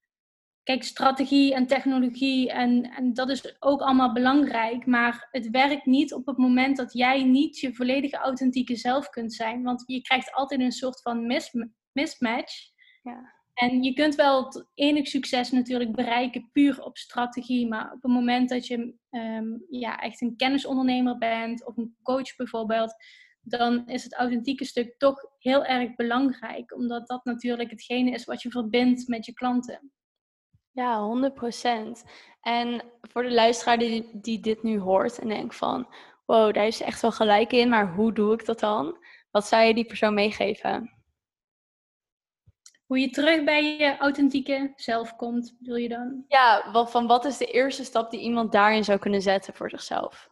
kijk, 0.62 0.82
strategie 0.82 1.54
en 1.54 1.66
technologie 1.66 2.50
en, 2.50 2.82
en 2.82 3.14
dat 3.14 3.28
is 3.28 3.62
ook 3.62 3.80
allemaal 3.80 4.12
belangrijk. 4.12 4.86
Maar 4.86 5.28
het 5.30 5.50
werkt 5.50 5.86
niet 5.86 6.14
op 6.14 6.26
het 6.26 6.36
moment 6.36 6.76
dat 6.76 6.92
jij 6.92 7.24
niet 7.24 7.58
je 7.58 7.74
volledige 7.74 8.16
authentieke 8.16 8.76
zelf 8.76 9.08
kunt 9.08 9.34
zijn. 9.34 9.62
Want 9.62 9.82
je 9.86 10.00
krijgt 10.00 10.32
altijd 10.32 10.60
een 10.60 10.72
soort 10.72 11.02
van 11.02 11.26
mis, 11.26 11.54
mismatch. 11.92 12.54
Ja. 13.02 13.38
En 13.54 13.82
je 13.82 13.92
kunt 13.92 14.14
wel 14.14 14.64
enig 14.74 15.08
succes 15.08 15.50
natuurlijk 15.50 15.92
bereiken 15.92 16.48
puur 16.52 16.82
op 16.82 16.98
strategie. 16.98 17.68
Maar 17.68 17.92
op 17.92 18.02
het 18.02 18.12
moment 18.12 18.48
dat 18.48 18.66
je 18.66 18.94
ehm, 19.10 19.48
ja, 19.70 19.98
echt 19.98 20.20
een 20.20 20.36
kennisondernemer 20.36 21.18
bent 21.18 21.66
of 21.66 21.76
een 21.76 21.96
coach 22.02 22.36
bijvoorbeeld, 22.36 22.94
dan 23.40 23.86
is 23.88 24.04
het 24.04 24.14
authentieke 24.14 24.64
stuk 24.64 24.94
toch 24.98 25.24
heel 25.38 25.64
erg 25.64 25.94
belangrijk. 25.94 26.74
Omdat 26.74 27.08
dat 27.08 27.24
natuurlijk 27.24 27.70
hetgene 27.70 28.10
is 28.10 28.24
wat 28.24 28.42
je 28.42 28.50
verbindt 28.50 29.08
met 29.08 29.26
je 29.26 29.32
klanten. 29.32 29.92
Ja, 30.72 30.98
100%. 30.98 32.04
En 32.40 32.82
voor 33.00 33.22
de 33.22 33.32
luisteraar 33.32 33.78
die, 33.78 34.10
die 34.12 34.40
dit 34.40 34.62
nu 34.62 34.78
hoort 34.78 35.18
en 35.18 35.28
denkt 35.28 35.56
van, 35.56 35.94
wow, 36.26 36.54
daar 36.54 36.66
is 36.66 36.80
echt 36.80 37.02
wel 37.02 37.12
gelijk 37.12 37.52
in, 37.52 37.68
maar 37.68 37.94
hoe 37.94 38.12
doe 38.12 38.32
ik 38.32 38.44
dat 38.44 38.60
dan? 38.60 38.98
Wat 39.30 39.46
zou 39.46 39.62
je 39.62 39.74
die 39.74 39.86
persoon 39.86 40.14
meegeven? 40.14 40.94
Hoe 42.86 42.98
je 42.98 43.10
terug 43.10 43.44
bij 43.44 43.76
je 43.76 43.96
authentieke 43.96 44.72
zelf 44.76 45.16
komt, 45.16 45.56
wil 45.60 45.76
je 45.76 45.88
dan? 45.88 46.24
Ja, 46.28 46.70
wat, 46.72 46.90
van 46.90 47.06
wat 47.06 47.24
is 47.24 47.36
de 47.36 47.46
eerste 47.46 47.84
stap 47.84 48.10
die 48.10 48.20
iemand 48.20 48.52
daarin 48.52 48.84
zou 48.84 48.98
kunnen 48.98 49.22
zetten 49.22 49.54
voor 49.54 49.70
zichzelf? 49.70 50.30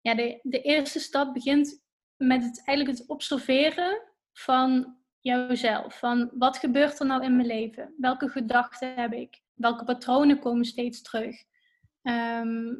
Ja, 0.00 0.14
de, 0.14 0.40
de 0.42 0.60
eerste 0.60 1.00
stap 1.00 1.34
begint 1.34 1.82
met 2.16 2.42
het, 2.42 2.62
eigenlijk 2.64 2.98
het 2.98 3.08
observeren 3.08 4.02
van 4.32 4.99
jouzelf. 5.20 5.98
Van 5.98 6.30
wat 6.34 6.58
gebeurt 6.58 7.00
er 7.00 7.06
nou 7.06 7.24
in 7.24 7.36
mijn 7.36 7.48
leven? 7.48 7.94
Welke 7.98 8.28
gedachten 8.28 8.94
heb 8.94 9.12
ik? 9.12 9.40
Welke 9.54 9.84
patronen 9.84 10.38
komen 10.38 10.64
steeds 10.64 11.02
terug? 11.02 11.36
Ehm, 12.02 12.74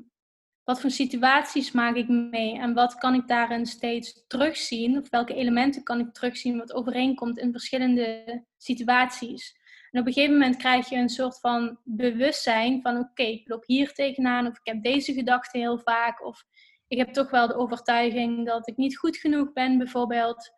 wat 0.65 0.81
voor 0.81 0.91
situaties 0.91 1.73
maak 1.73 1.95
ik 1.95 2.09
mee? 2.09 2.59
En 2.59 2.75
wat 2.75 2.95
kan 2.95 3.15
ik 3.15 3.29
daarin 3.29 3.67
steeds 3.67 4.25
terugzien? 4.27 4.99
Of 4.99 5.11
welke 5.11 5.35
elementen 5.35 5.83
kan 5.83 6.01
ik 6.01 6.13
terugzien 6.13 6.59
wat 6.59 6.73
overeenkomt 6.73 7.39
in 7.39 7.53
verschillende 7.53 8.45
situaties? 8.57 9.59
En 9.91 10.01
op 10.01 10.07
een 10.07 10.13
gegeven 10.13 10.35
moment 10.35 10.57
krijg 10.57 10.89
je 10.89 10.97
een 10.97 11.09
soort 11.09 11.41
van 11.41 11.79
bewustzijn 11.85 12.83
van 12.83 12.99
oké, 12.99 13.23
ik 13.23 13.49
loop 13.49 13.65
hier 13.67 13.93
tegenaan 13.93 14.47
of 14.47 14.59
ik 14.59 14.73
heb 14.73 14.83
deze 14.83 15.13
gedachte 15.13 15.59
heel 15.59 15.79
vaak 15.79 16.25
of 16.25 16.45
ik 16.89 16.99
heb 16.99 17.13
toch 17.13 17.31
wel 17.31 17.47
de 17.47 17.55
overtuiging 17.55 18.47
dat 18.47 18.69
ik 18.69 18.77
niet 18.77 18.99
goed 18.99 19.17
genoeg 19.17 19.53
ben 19.53 19.79
bijvoorbeeld. 19.79 20.51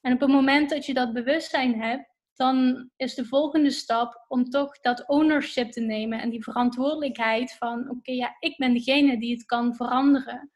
En 0.00 0.12
op 0.12 0.20
het 0.20 0.30
moment 0.30 0.70
dat 0.70 0.86
je 0.86 0.94
dat 0.94 1.12
bewustzijn 1.12 1.80
hebt, 1.82 2.10
dan 2.34 2.90
is 2.96 3.14
de 3.14 3.24
volgende 3.24 3.70
stap 3.70 4.24
om 4.28 4.50
toch 4.50 4.80
dat 4.80 5.08
ownership 5.08 5.70
te 5.70 5.80
nemen 5.80 6.20
en 6.20 6.30
die 6.30 6.42
verantwoordelijkheid 6.42 7.52
van, 7.52 7.90
oké, 7.90 8.12
ja, 8.12 8.36
ik 8.38 8.56
ben 8.56 8.72
degene 8.72 9.18
die 9.18 9.32
het 9.32 9.44
kan 9.44 9.74
veranderen. 9.74 10.50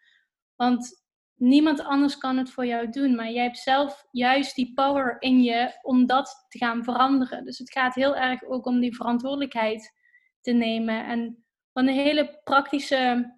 Want 0.57 1.05
niemand 1.35 1.81
anders 1.81 2.19
kan 2.19 2.37
het 2.37 2.51
voor 2.51 2.67
jou 2.67 2.91
doen, 2.91 3.15
maar 3.15 3.31
jij 3.31 3.43
hebt 3.43 3.59
zelf 3.59 4.07
juist 4.11 4.55
die 4.55 4.73
power 4.75 5.17
in 5.19 5.43
je 5.43 5.79
om 5.83 6.07
dat 6.07 6.47
te 6.49 6.59
gaan 6.59 6.85
veranderen. 6.85 7.45
Dus 7.45 7.59
het 7.59 7.73
gaat 7.73 7.95
heel 7.95 8.17
erg 8.17 8.45
ook 8.45 8.67
om 8.67 8.81
die 8.81 8.97
verantwoordelijkheid 8.97 9.93
te 10.41 10.53
nemen. 10.53 11.07
En 11.07 11.45
wat 11.73 11.85
een 11.85 11.95
hele 11.95 12.41
praktische 12.45 13.33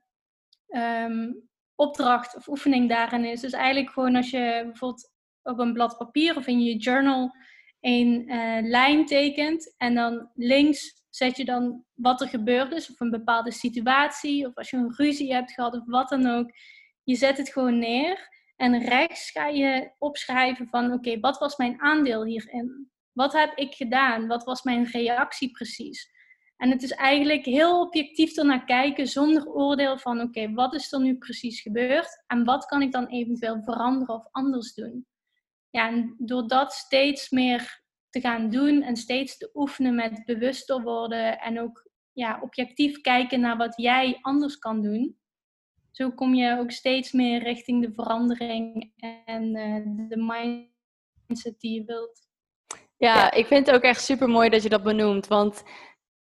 ehm, 0.67 1.33
opdracht 1.75 2.37
of 2.37 2.49
oefening 2.49 2.89
daarin 2.89 3.25
is, 3.25 3.43
is 3.43 3.53
eigenlijk 3.53 3.93
gewoon 3.93 4.17
als 4.17 4.31
je 4.31 4.63
bijvoorbeeld 4.65 5.15
op 5.47 5.59
een 5.59 5.73
blad 5.73 5.97
papier 5.99 6.37
of 6.37 6.47
in 6.47 6.61
je 6.61 6.76
journal 6.76 7.35
een 7.81 8.25
uh, 8.26 8.59
lijn 8.62 9.07
tekent. 9.07 9.75
En 9.76 9.95
dan 9.95 10.31
links 10.35 11.05
zet 11.11 11.37
je 11.37 11.45
dan 11.45 11.85
wat 11.95 12.21
er 12.21 12.29
gebeurd 12.29 12.73
is, 12.73 12.91
of 12.91 13.00
een 13.00 13.11
bepaalde 13.11 13.53
situatie, 13.53 14.47
of 14.47 14.55
als 14.55 14.71
je 14.71 14.76
een 14.76 14.95
ruzie 14.97 15.35
hebt 15.35 15.53
gehad, 15.53 15.75
of 15.75 15.87
wat 15.87 16.09
dan 16.09 16.26
ook. 16.26 16.50
Je 17.03 17.15
zet 17.15 17.37
het 17.37 17.53
gewoon 17.53 17.79
neer. 17.79 18.35
En 18.57 18.79
rechts 18.85 19.31
ga 19.31 19.47
je 19.47 19.91
opschrijven 19.99 20.69
van, 20.69 20.93
oké, 20.93 21.21
wat 21.21 21.38
was 21.38 21.57
mijn 21.57 21.81
aandeel 21.81 22.25
hierin? 22.25 22.91
Wat 23.12 23.33
heb 23.33 23.57
ik 23.57 23.75
gedaan? 23.75 24.26
Wat 24.26 24.45
was 24.45 24.62
mijn 24.62 24.85
reactie 24.85 25.50
precies? 25.50 26.15
En 26.57 26.71
het 26.71 26.83
is 26.83 26.91
eigenlijk 26.91 27.45
heel 27.45 27.81
objectief 27.81 28.37
ernaar 28.37 28.65
kijken 28.65 29.07
zonder 29.07 29.47
oordeel 29.47 29.99
van, 29.99 30.21
oké, 30.21 30.53
wat 30.53 30.75
is 30.75 30.93
er 30.93 31.00
nu 31.00 31.17
precies 31.17 31.61
gebeurd? 31.61 32.25
En 32.26 32.45
wat 32.45 32.67
kan 32.67 32.83
ik 32.83 32.93
dan 32.93 33.07
eventueel 33.07 33.62
veranderen 33.62 34.15
of 34.15 34.29
anders 34.31 34.75
doen? 34.75 35.07
Ja, 35.76 35.88
en 35.88 36.14
door 36.18 36.49
dat 36.49 36.73
steeds 36.73 37.30
meer 37.30 37.83
te 38.11 38.21
gaan 38.21 38.50
doen 38.50 38.83
en 38.83 38.97
steeds 38.97 39.37
te 39.37 39.50
oefenen 39.54 39.95
met 39.95 40.25
bewuster 40.25 40.83
worden 40.83 41.38
en 41.38 41.61
ook 41.61 41.90
ja, 42.12 42.40
objectief 42.42 43.00
kijken 43.00 43.40
naar 43.40 43.56
wat 43.56 43.75
jij 43.76 44.18
anders 44.21 44.59
kan 44.59 44.83
doen. 44.83 45.18
Zo 45.90 46.11
kom 46.11 46.35
je 46.35 46.59
ook 46.59 46.71
steeds 46.71 47.12
meer 47.12 47.42
richting 47.42 47.83
de 47.83 47.92
verandering 47.92 48.92
en 49.25 49.56
uh, 49.56 50.09
de 50.09 50.16
mindset 50.16 51.61
die 51.61 51.75
je 51.75 51.85
wilt. 51.85 52.28
Ja, 52.97 53.33
ik 53.33 53.47
vind 53.47 53.66
het 53.66 53.76
ook 53.76 53.83
echt 53.83 54.04
super 54.04 54.28
mooi 54.28 54.49
dat 54.49 54.62
je 54.62 54.68
dat 54.68 54.83
benoemt. 54.83 55.26
Want 55.26 55.62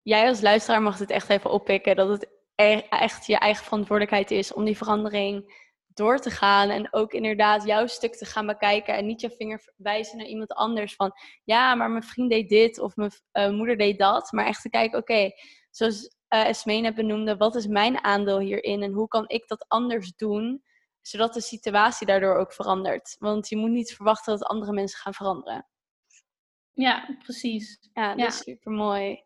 jij 0.01 0.27
als 0.27 0.41
luisteraar 0.41 0.81
mag 0.81 0.97
het 0.99 1.09
echt 1.09 1.29
even 1.29 1.51
oppikken. 1.51 1.95
Dat 1.95 2.09
het 2.09 2.29
e-, 2.55 2.87
echt 2.89 3.25
je 3.25 3.37
eigen 3.37 3.63
verantwoordelijkheid 3.63 4.31
is 4.31 4.53
om 4.53 4.65
die 4.65 4.77
verandering 4.77 5.65
door 5.97 6.19
te 6.19 6.29
gaan 6.29 6.69
en 6.69 6.93
ook 6.93 7.13
inderdaad 7.13 7.65
jouw 7.65 7.87
stuk 7.87 8.15
te 8.15 8.25
gaan 8.25 8.45
bekijken 8.45 8.95
en 8.95 9.05
niet 9.05 9.21
je 9.21 9.29
vinger 9.29 9.73
wijzen 9.75 10.17
naar 10.17 10.25
iemand 10.25 10.53
anders 10.53 10.95
van 10.95 11.11
ja, 11.43 11.75
maar 11.75 11.89
mijn 11.89 12.03
vriend 12.03 12.29
deed 12.29 12.49
dit 12.49 12.79
of 12.79 12.95
mijn 12.95 13.11
uh, 13.33 13.49
moeder 13.49 13.77
deed 13.77 13.99
dat, 13.99 14.31
maar 14.31 14.45
echt 14.45 14.61
te 14.61 14.69
kijken, 14.69 14.99
oké, 14.99 15.31
zoals 15.71 16.15
uh, 16.29 16.47
Esmee 16.47 16.81
net 16.81 16.95
benoemde, 16.95 17.37
wat 17.37 17.55
is 17.55 17.67
mijn 17.67 18.03
aandeel 18.03 18.39
hierin 18.39 18.83
en 18.83 18.91
hoe 18.91 19.07
kan 19.07 19.23
ik 19.27 19.47
dat 19.47 19.65
anders 19.67 20.15
doen, 20.15 20.63
zodat 21.01 21.33
de 21.33 21.41
situatie 21.41 22.07
daardoor 22.07 22.35
ook 22.35 22.53
verandert. 22.53 23.15
Want 23.19 23.49
je 23.49 23.57
moet 23.57 23.69
niet 23.69 23.95
verwachten 23.95 24.37
dat 24.37 24.47
andere 24.47 24.71
mensen 24.71 24.99
gaan 24.99 25.13
veranderen. 25.13 25.67
Ja, 26.73 27.17
precies. 27.23 27.89
Ja, 27.93 28.15
dat 28.15 28.27
is 28.27 28.37
super 28.37 28.71
mooi. 28.71 29.23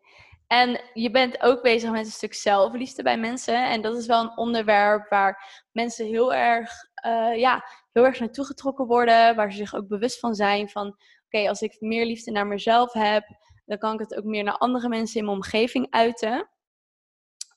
En 0.52 0.80
je 0.92 1.10
bent 1.10 1.42
ook 1.42 1.62
bezig 1.62 1.90
met 1.90 2.04
een 2.04 2.12
stuk 2.12 2.34
zelfliefde 2.34 3.02
bij 3.02 3.18
mensen. 3.18 3.70
En 3.70 3.80
dat 3.80 3.96
is 3.96 4.06
wel 4.06 4.22
een 4.22 4.36
onderwerp 4.36 5.08
waar 5.08 5.64
mensen 5.70 6.06
heel 6.06 6.34
erg, 6.34 6.70
uh, 7.06 7.38
ja, 7.38 7.64
heel 7.92 8.04
erg 8.04 8.20
naartoe 8.20 8.44
getrokken 8.44 8.86
worden. 8.86 9.36
Waar 9.36 9.50
ze 9.50 9.56
zich 9.56 9.74
ook 9.74 9.88
bewust 9.88 10.18
van 10.18 10.34
zijn 10.34 10.68
van... 10.68 10.98
Oké, 11.24 11.48
als 11.48 11.60
ik 11.60 11.80
meer 11.80 12.06
liefde 12.06 12.30
naar 12.30 12.46
mezelf 12.46 12.92
heb... 12.92 13.24
dan 13.64 13.78
kan 13.78 13.92
ik 13.92 13.98
het 13.98 14.14
ook 14.16 14.24
meer 14.24 14.44
naar 14.44 14.58
andere 14.58 14.88
mensen 14.88 15.18
in 15.18 15.24
mijn 15.24 15.36
omgeving 15.36 15.86
uiten. 15.90 16.50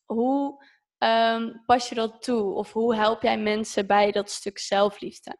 Hoe 0.05 0.63
um, 0.97 1.63
pas 1.65 1.89
je 1.89 1.95
dat 1.95 2.23
toe? 2.23 2.53
Of 2.53 2.73
hoe 2.73 2.95
help 2.95 3.21
jij 3.21 3.37
mensen 3.37 3.87
bij 3.87 4.11
dat 4.11 4.29
stuk 4.29 4.59
zelfliefde? 4.59 5.37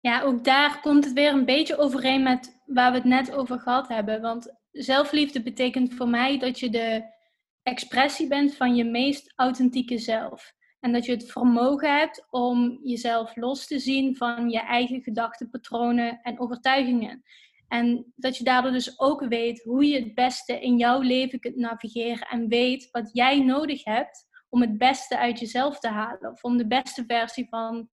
Ja, 0.00 0.22
ook 0.22 0.44
daar 0.44 0.80
komt 0.80 1.04
het 1.04 1.12
weer 1.12 1.32
een 1.32 1.44
beetje 1.44 1.78
overeen 1.78 2.22
met 2.22 2.62
waar 2.66 2.90
we 2.90 2.96
het 2.96 3.06
net 3.06 3.32
over 3.32 3.60
gehad 3.60 3.88
hebben. 3.88 4.20
Want 4.20 4.57
zelfliefde 4.72 5.42
betekent 5.42 5.94
voor 5.94 6.08
mij 6.08 6.38
dat 6.38 6.58
je 6.58 6.70
de 6.70 7.16
expressie 7.62 8.28
bent 8.28 8.56
van 8.56 8.76
je 8.76 8.84
meest 8.84 9.32
authentieke 9.36 9.98
zelf. 9.98 10.52
En 10.80 10.92
dat 10.92 11.04
je 11.04 11.12
het 11.12 11.30
vermogen 11.30 11.98
hebt 11.98 12.26
om 12.30 12.78
jezelf 12.82 13.36
los 13.36 13.66
te 13.66 13.78
zien 13.78 14.16
van 14.16 14.50
je 14.50 14.60
eigen 14.60 15.02
gedachtenpatronen 15.02 16.20
en 16.22 16.40
overtuigingen. 16.40 17.22
En 17.68 18.12
dat 18.16 18.36
je 18.36 18.44
daardoor 18.44 18.72
dus 18.72 19.00
ook 19.00 19.28
weet 19.28 19.62
hoe 19.62 19.84
je 19.84 19.98
het 19.98 20.14
beste 20.14 20.60
in 20.60 20.78
jouw 20.78 21.00
leven 21.00 21.40
kunt 21.40 21.56
navigeren 21.56 22.28
en 22.28 22.48
weet 22.48 22.88
wat 22.90 23.10
jij 23.12 23.40
nodig 23.40 23.84
hebt 23.84 24.26
om 24.48 24.60
het 24.60 24.78
beste 24.78 25.18
uit 25.18 25.38
jezelf 25.38 25.78
te 25.78 25.88
halen. 25.88 26.30
Of 26.30 26.44
om 26.44 26.56
de 26.56 26.66
beste 26.66 27.04
versie 27.06 27.48
van 27.48 27.88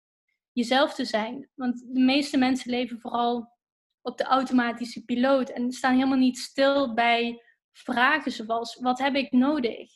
jezelf 0.52 0.94
te 0.94 1.04
zijn. 1.04 1.50
Want 1.54 1.84
de 1.92 2.00
meeste 2.00 2.38
mensen 2.38 2.70
leven 2.70 3.00
vooral 3.00 3.55
op 4.06 4.18
de 4.18 4.24
automatische 4.24 5.04
piloot 5.04 5.48
en 5.48 5.72
staan 5.72 5.94
helemaal 5.94 6.18
niet 6.18 6.38
stil 6.38 6.94
bij 6.94 7.42
vragen 7.72 8.32
zoals: 8.32 8.76
wat 8.80 8.98
heb 8.98 9.14
ik 9.14 9.32
nodig? 9.32 9.90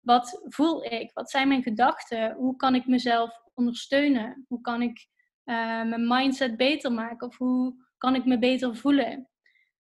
Wat 0.00 0.40
voel 0.44 0.84
ik? 0.84 1.10
Wat 1.12 1.30
zijn 1.30 1.48
mijn 1.48 1.62
gedachten? 1.62 2.32
Hoe 2.32 2.56
kan 2.56 2.74
ik 2.74 2.86
mezelf 2.86 3.30
ondersteunen? 3.54 4.44
Hoe 4.48 4.60
kan 4.60 4.82
ik 4.82 5.08
uh, 5.44 5.54
mijn 5.82 6.06
mindset 6.06 6.56
beter 6.56 6.92
maken? 6.92 7.26
Of 7.26 7.36
hoe 7.36 7.74
kan 7.98 8.14
ik 8.14 8.24
me 8.24 8.38
beter 8.38 8.76
voelen? 8.76 9.28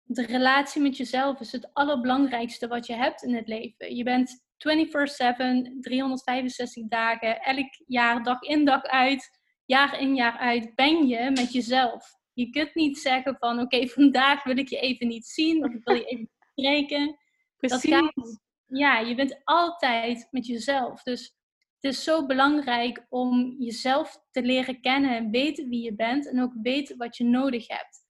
De 0.02 0.26
relatie 0.26 0.82
met 0.82 0.96
jezelf 0.96 1.40
is 1.40 1.52
het 1.52 1.74
allerbelangrijkste 1.74 2.68
wat 2.68 2.86
je 2.86 2.94
hebt 2.94 3.22
in 3.22 3.34
het 3.34 3.48
leven. 3.48 3.96
Je 3.96 4.02
bent 4.04 4.44
24/7, 4.56 5.80
365 5.80 6.88
dagen, 6.88 7.40
elk 7.40 7.68
jaar, 7.86 8.22
dag 8.22 8.40
in 8.42 8.64
dag 8.64 8.82
uit, 8.82 9.40
jaar 9.64 10.00
in 10.00 10.14
jaar 10.14 10.38
uit, 10.38 10.74
ben 10.74 11.06
je 11.06 11.30
met 11.30 11.52
jezelf. 11.52 12.22
Je 12.34 12.50
kunt 12.50 12.74
niet 12.74 12.98
zeggen 12.98 13.36
van 13.38 13.60
oké, 13.60 13.86
vandaag 13.98 14.44
wil 14.44 14.58
ik 14.58 14.68
je 14.68 14.78
even 14.78 15.06
niet 15.06 15.26
zien 15.26 15.64
of 15.64 15.72
ik 15.72 15.84
wil 15.84 15.94
je 15.94 16.04
even 16.04 16.30
spreken. 16.50 17.18
Precies. 17.56 18.38
ja, 18.66 18.98
je 18.98 19.14
bent 19.14 19.40
altijd 19.44 20.28
met 20.30 20.46
jezelf. 20.46 21.02
Dus 21.02 21.36
het 21.80 21.92
is 21.92 22.04
zo 22.04 22.26
belangrijk 22.26 23.06
om 23.08 23.54
jezelf 23.58 24.24
te 24.30 24.42
leren 24.42 24.80
kennen 24.80 25.16
en 25.16 25.30
weten 25.30 25.68
wie 25.68 25.82
je 25.82 25.94
bent 25.94 26.28
en 26.28 26.42
ook 26.42 26.52
weten 26.62 26.96
wat 26.96 27.16
je 27.16 27.24
nodig 27.24 27.68
hebt. 27.68 28.02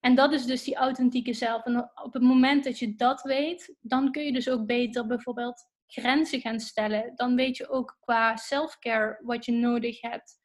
En 0.00 0.14
dat 0.14 0.32
is 0.32 0.44
dus 0.44 0.64
die 0.64 0.76
authentieke 0.76 1.32
zelf. 1.32 1.64
En 1.64 1.90
op 1.94 2.12
het 2.12 2.22
moment 2.22 2.64
dat 2.64 2.78
je 2.78 2.94
dat 2.94 3.22
weet, 3.22 3.76
dan 3.80 4.12
kun 4.12 4.24
je 4.24 4.32
dus 4.32 4.48
ook 4.48 4.66
beter 4.66 5.06
bijvoorbeeld 5.06 5.68
grenzen 5.86 6.40
gaan 6.40 6.60
stellen. 6.60 7.12
Dan 7.14 7.36
weet 7.36 7.56
je 7.56 7.68
ook 7.68 7.96
qua 8.00 8.36
self-care 8.36 9.20
wat 9.22 9.44
je 9.44 9.52
nodig 9.52 10.00
hebt. 10.00 10.38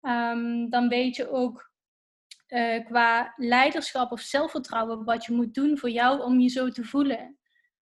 Ehm, 0.00 0.68
dan 0.68 0.88
weet 0.88 1.16
je 1.16 1.30
ook 1.30 1.69
uh, 2.50 2.84
qua 2.84 3.32
leiderschap 3.36 4.12
of 4.12 4.20
zelfvertrouwen 4.20 5.04
wat 5.04 5.24
je 5.24 5.32
moet 5.32 5.54
doen 5.54 5.78
voor 5.78 5.90
jou 5.90 6.22
om 6.22 6.40
je 6.40 6.48
zo 6.48 6.68
te 6.68 6.84
voelen. 6.84 7.38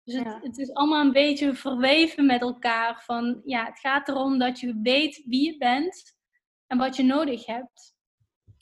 Dus 0.05 0.15
het, 0.15 0.43
het, 0.43 0.59
is 0.59 0.73
allemaal 0.73 1.01
een 1.01 1.13
beetje 1.13 1.55
verweven 1.55 2.27
met 2.27 2.41
elkaar. 2.41 3.03
Van, 3.05 3.41
ja, 3.45 3.65
het 3.65 3.79
gaat 3.79 4.09
erom 4.09 4.39
dat 4.39 4.61
je 4.61 4.81
weet 4.83 5.23
wie 5.27 5.53
je 5.53 5.57
bent 5.59 6.15
en 6.67 6.79
wat 6.79 6.97
je 6.97 7.03
nodig 7.03 7.47
hebt. 7.47 7.95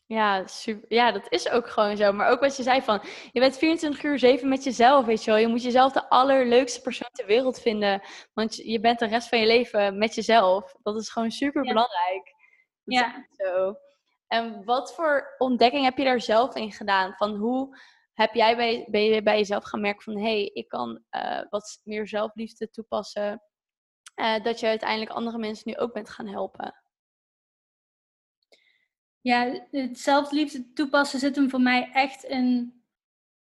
Ja, 0.07 0.47
super. 0.47 0.85
ja, 0.89 1.13
dat 1.13 1.27
is 1.33 1.49
ook 1.49 1.69
gewoon 1.69 1.97
zo. 1.97 2.13
Maar 2.13 2.31
ook 2.31 2.41
wat 2.41 2.57
je 2.57 2.63
zei 2.63 2.83
van, 2.83 3.03
je 3.33 3.41
bent 3.41 3.59
24 3.59 4.03
uur 4.03 4.19
7 4.19 4.49
met 4.49 4.65
jezelf, 4.65 5.05
weet 5.05 5.25
je 5.25 5.31
wel. 5.31 5.41
Je 5.41 5.47
moet 5.47 5.63
jezelf 5.63 5.93
de 5.93 6.09
allerleukste 6.09 6.81
persoon 6.81 7.09
ter 7.13 7.27
wereld 7.27 7.61
vinden. 7.61 8.03
Want 8.33 8.57
je 8.57 8.81
bent 8.81 8.99
de 8.99 9.07
rest 9.07 9.29
van 9.29 9.39
je 9.39 9.47
leven 9.47 9.99
met 9.99 10.15
jezelf. 10.15 10.75
Dat 10.83 10.97
is 10.97 11.09
gewoon 11.09 11.31
super 11.31 11.63
belangrijk. 11.63 12.35
Ja. 12.85 13.27
Zo. 13.31 13.77
En 14.33 14.65
wat 14.65 14.95
voor 14.95 15.35
ontdekking 15.39 15.85
heb 15.85 15.99
je 15.99 16.05
daar 16.05 16.21
zelf 16.21 16.55
in 16.55 16.73
gedaan? 16.73 17.15
Van 17.17 17.37
hoe 17.37 17.79
heb 18.13 18.35
jij 18.35 18.57
bij, 18.91 19.23
bij 19.23 19.37
jezelf 19.37 19.65
gaan 19.65 19.81
merken 19.81 20.03
van... 20.03 20.17
hé, 20.17 20.23
hey, 20.23 20.45
ik 20.45 20.69
kan 20.69 21.03
uh, 21.11 21.41
wat 21.51 21.81
meer 21.85 22.09
zelfliefde 22.09 22.71
toepassen. 22.71 23.43
Uh, 24.17 24.43
dat 24.43 24.61
je 24.61 24.67
uiteindelijk 24.67 25.11
andere 25.11 25.39
mensen 25.39 25.63
nu 25.67 25.77
ook 25.77 25.93
bent 25.93 26.11
gaan 26.11 26.27
helpen? 26.27 26.83
Ja, 29.21 29.67
het 29.71 29.99
zelfliefde 29.99 30.73
toepassen 30.73 31.19
zit 31.19 31.37
hem 31.37 31.51
voor 31.51 31.61
mij 31.61 31.91
echt 31.93 32.25
in 32.25 32.83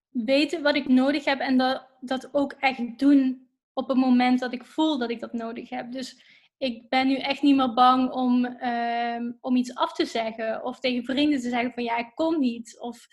weten 0.09 0.63
wat 0.63 0.75
ik 0.75 0.89
nodig 0.89 1.25
heb 1.25 1.41
en 1.41 1.59
dat, 1.59 1.87
dat 2.01 2.35
ook 2.35 2.53
echt 2.53 2.99
doen 2.99 3.49
op 3.73 3.89
het 3.89 3.97
moment 3.97 4.41
dat 4.41 4.53
ik 4.53 4.65
voel 4.65 4.99
dat 4.99 5.11
ik 5.11 5.21
dat 5.21 5.33
nodig 5.33 5.69
heb. 5.69 5.93
Dus 5.93 6.38
ik 6.59 6.89
ben 6.89 7.07
nu 7.07 7.17
echt 7.17 7.43
niet 7.43 7.57
meer 7.57 7.75
bang 7.75 8.11
om, 8.11 8.47
uh, 8.47 9.33
om 9.41 9.57
iets 9.57 9.75
af 9.75 9.93
te 9.93 10.07
zeggen 10.07 10.65
of 10.65 10.81
tegen 10.81 11.05
vrienden 11.05 11.41
te 11.41 11.49
zeggen 11.49 11.73
van 11.73 11.83
ja, 11.83 11.97
ik 11.97 12.11
kom 12.15 12.41
niet. 12.41 12.79
Of 12.81 13.07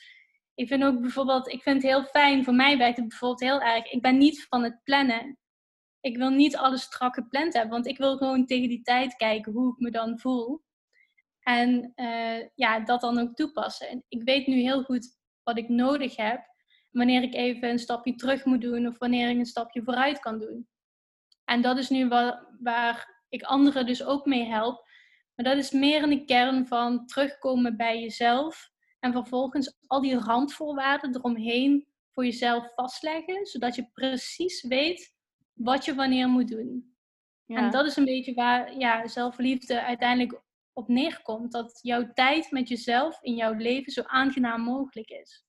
ik 0.54 0.68
vind 0.68 0.84
ook 0.84 1.02
bijvoorbeeld, 1.02 1.48
ik 1.52 1.62
vind 1.62 1.82
het 1.82 1.92
heel 1.92 2.04
fijn, 2.04 2.44
voor 2.44 2.54
mij 2.54 2.78
werkt 2.78 2.98
het 2.98 3.08
bijvoorbeeld 3.08 3.42
heel 3.42 3.62
erg, 3.62 3.92
ik 3.92 4.02
ben 4.02 4.18
niet 4.18 4.46
van 4.50 4.64
het 4.64 4.84
plannen. 4.84 5.38
Ik 6.00 6.18
wil 6.18 6.30
niet 6.30 6.58
alles 6.58 6.82
strak 6.82 7.14
gepland 7.14 7.54
hebben, 7.54 7.72
want 7.72 7.88
ik 7.88 7.98
wil 7.98 8.18
gewoon 8.18 8.46
tegen 8.46 8.70
die 8.70 8.82
tijd 8.82 9.16
kijken 9.16 9.52
hoe 9.52 9.74
ik 9.74 9.80
me 9.80 9.92
dan 9.92 10.20
voel. 10.20 10.64
En 11.40 11.92
uh, 11.96 12.48
ja, 12.56 12.80
dat 12.80 13.02
dan 13.02 13.20
ook 13.20 13.36
toepassen. 13.36 13.90
En 13.90 14.04
ik 14.08 14.24
weet 14.24 14.48
nu 14.48 14.56
heel 14.56 14.84
goed 14.84 15.18
wat 15.44 15.58
ik 15.58 15.70
nodig 15.70 16.16
heb. 16.16 16.46
Wanneer 16.92 17.24
ik 17.24 17.34
even 17.34 17.70
een 17.70 17.80
stapje 17.80 18.16
terug 18.16 18.46
moet 18.46 18.62
doen 18.62 18.88
of 18.88 18.98
wanneer 18.98 19.30
ik 19.30 19.38
een 19.38 19.46
stapje 19.46 19.84
vooruit 19.84 20.20
kan 20.20 20.40
doen. 20.40 20.68
En 21.46 21.62
dat 21.62 21.78
is 21.78 21.90
nu 21.90 22.08
waar, 22.08 22.48
waar 22.60 23.15
ik 23.36 23.44
anderen 23.44 23.86
dus 23.86 24.04
ook 24.04 24.26
mee 24.26 24.46
help. 24.46 24.88
Maar 25.36 25.46
dat 25.46 25.58
is 25.58 25.72
meer 25.72 26.04
in 26.04 26.10
de 26.10 26.26
kern 26.26 26.68
van 26.68 27.06
terugkomen 27.06 27.78
bij 27.78 28.02
jezelf. 28.02 28.70
En 29.00 29.12
vervolgens 29.12 29.76
al 29.88 30.02
die 30.02 30.20
randvoorwaarden 30.20 31.16
eromheen 31.16 31.88
voor 32.12 32.26
jezelf 32.26 32.74
vastleggen. 32.76 33.46
Zodat 33.46 33.76
je 33.76 33.90
precies 33.94 34.62
weet 34.62 35.14
wat 35.54 35.86
je 35.86 35.96
wanneer 35.96 36.28
moet 36.28 36.48
doen. 36.48 36.96
Ja. 37.46 37.58
En 37.58 37.72
dat 37.72 37.86
is 37.86 37.96
een 37.96 38.06
beetje 38.06 38.34
waar 38.34 38.78
ja, 38.78 39.08
zelfliefde 39.08 39.82
uiteindelijk 39.82 40.42
op 40.74 40.88
neerkomt. 40.88 41.52
Dat 41.52 41.80
jouw 41.82 42.12
tijd 42.14 42.52
met 42.52 42.68
jezelf 42.68 43.22
in 43.22 43.36
jouw 43.36 43.54
leven 43.54 43.92
zo 43.92 44.02
aangenaam 44.02 44.62
mogelijk 44.62 45.10
is. 45.10 45.46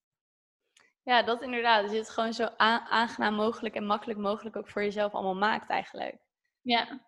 Ja, 1.03 1.23
dat 1.23 1.43
inderdaad. 1.43 1.83
Dus 1.83 1.93
je 1.93 1.99
het 1.99 2.11
gewoon 2.11 2.35
zo 2.35 2.45
aangenaam 2.57 3.35
mogelijk 3.35 3.75
en 3.75 3.87
makkelijk 3.87 4.19
mogelijk 4.19 4.57
ook 4.57 4.71
voor 4.71 4.83
jezelf 4.83 5.13
allemaal 5.13 5.35
maakt 5.35 5.71
eigenlijk. 5.71 6.19
Ja. 6.61 7.01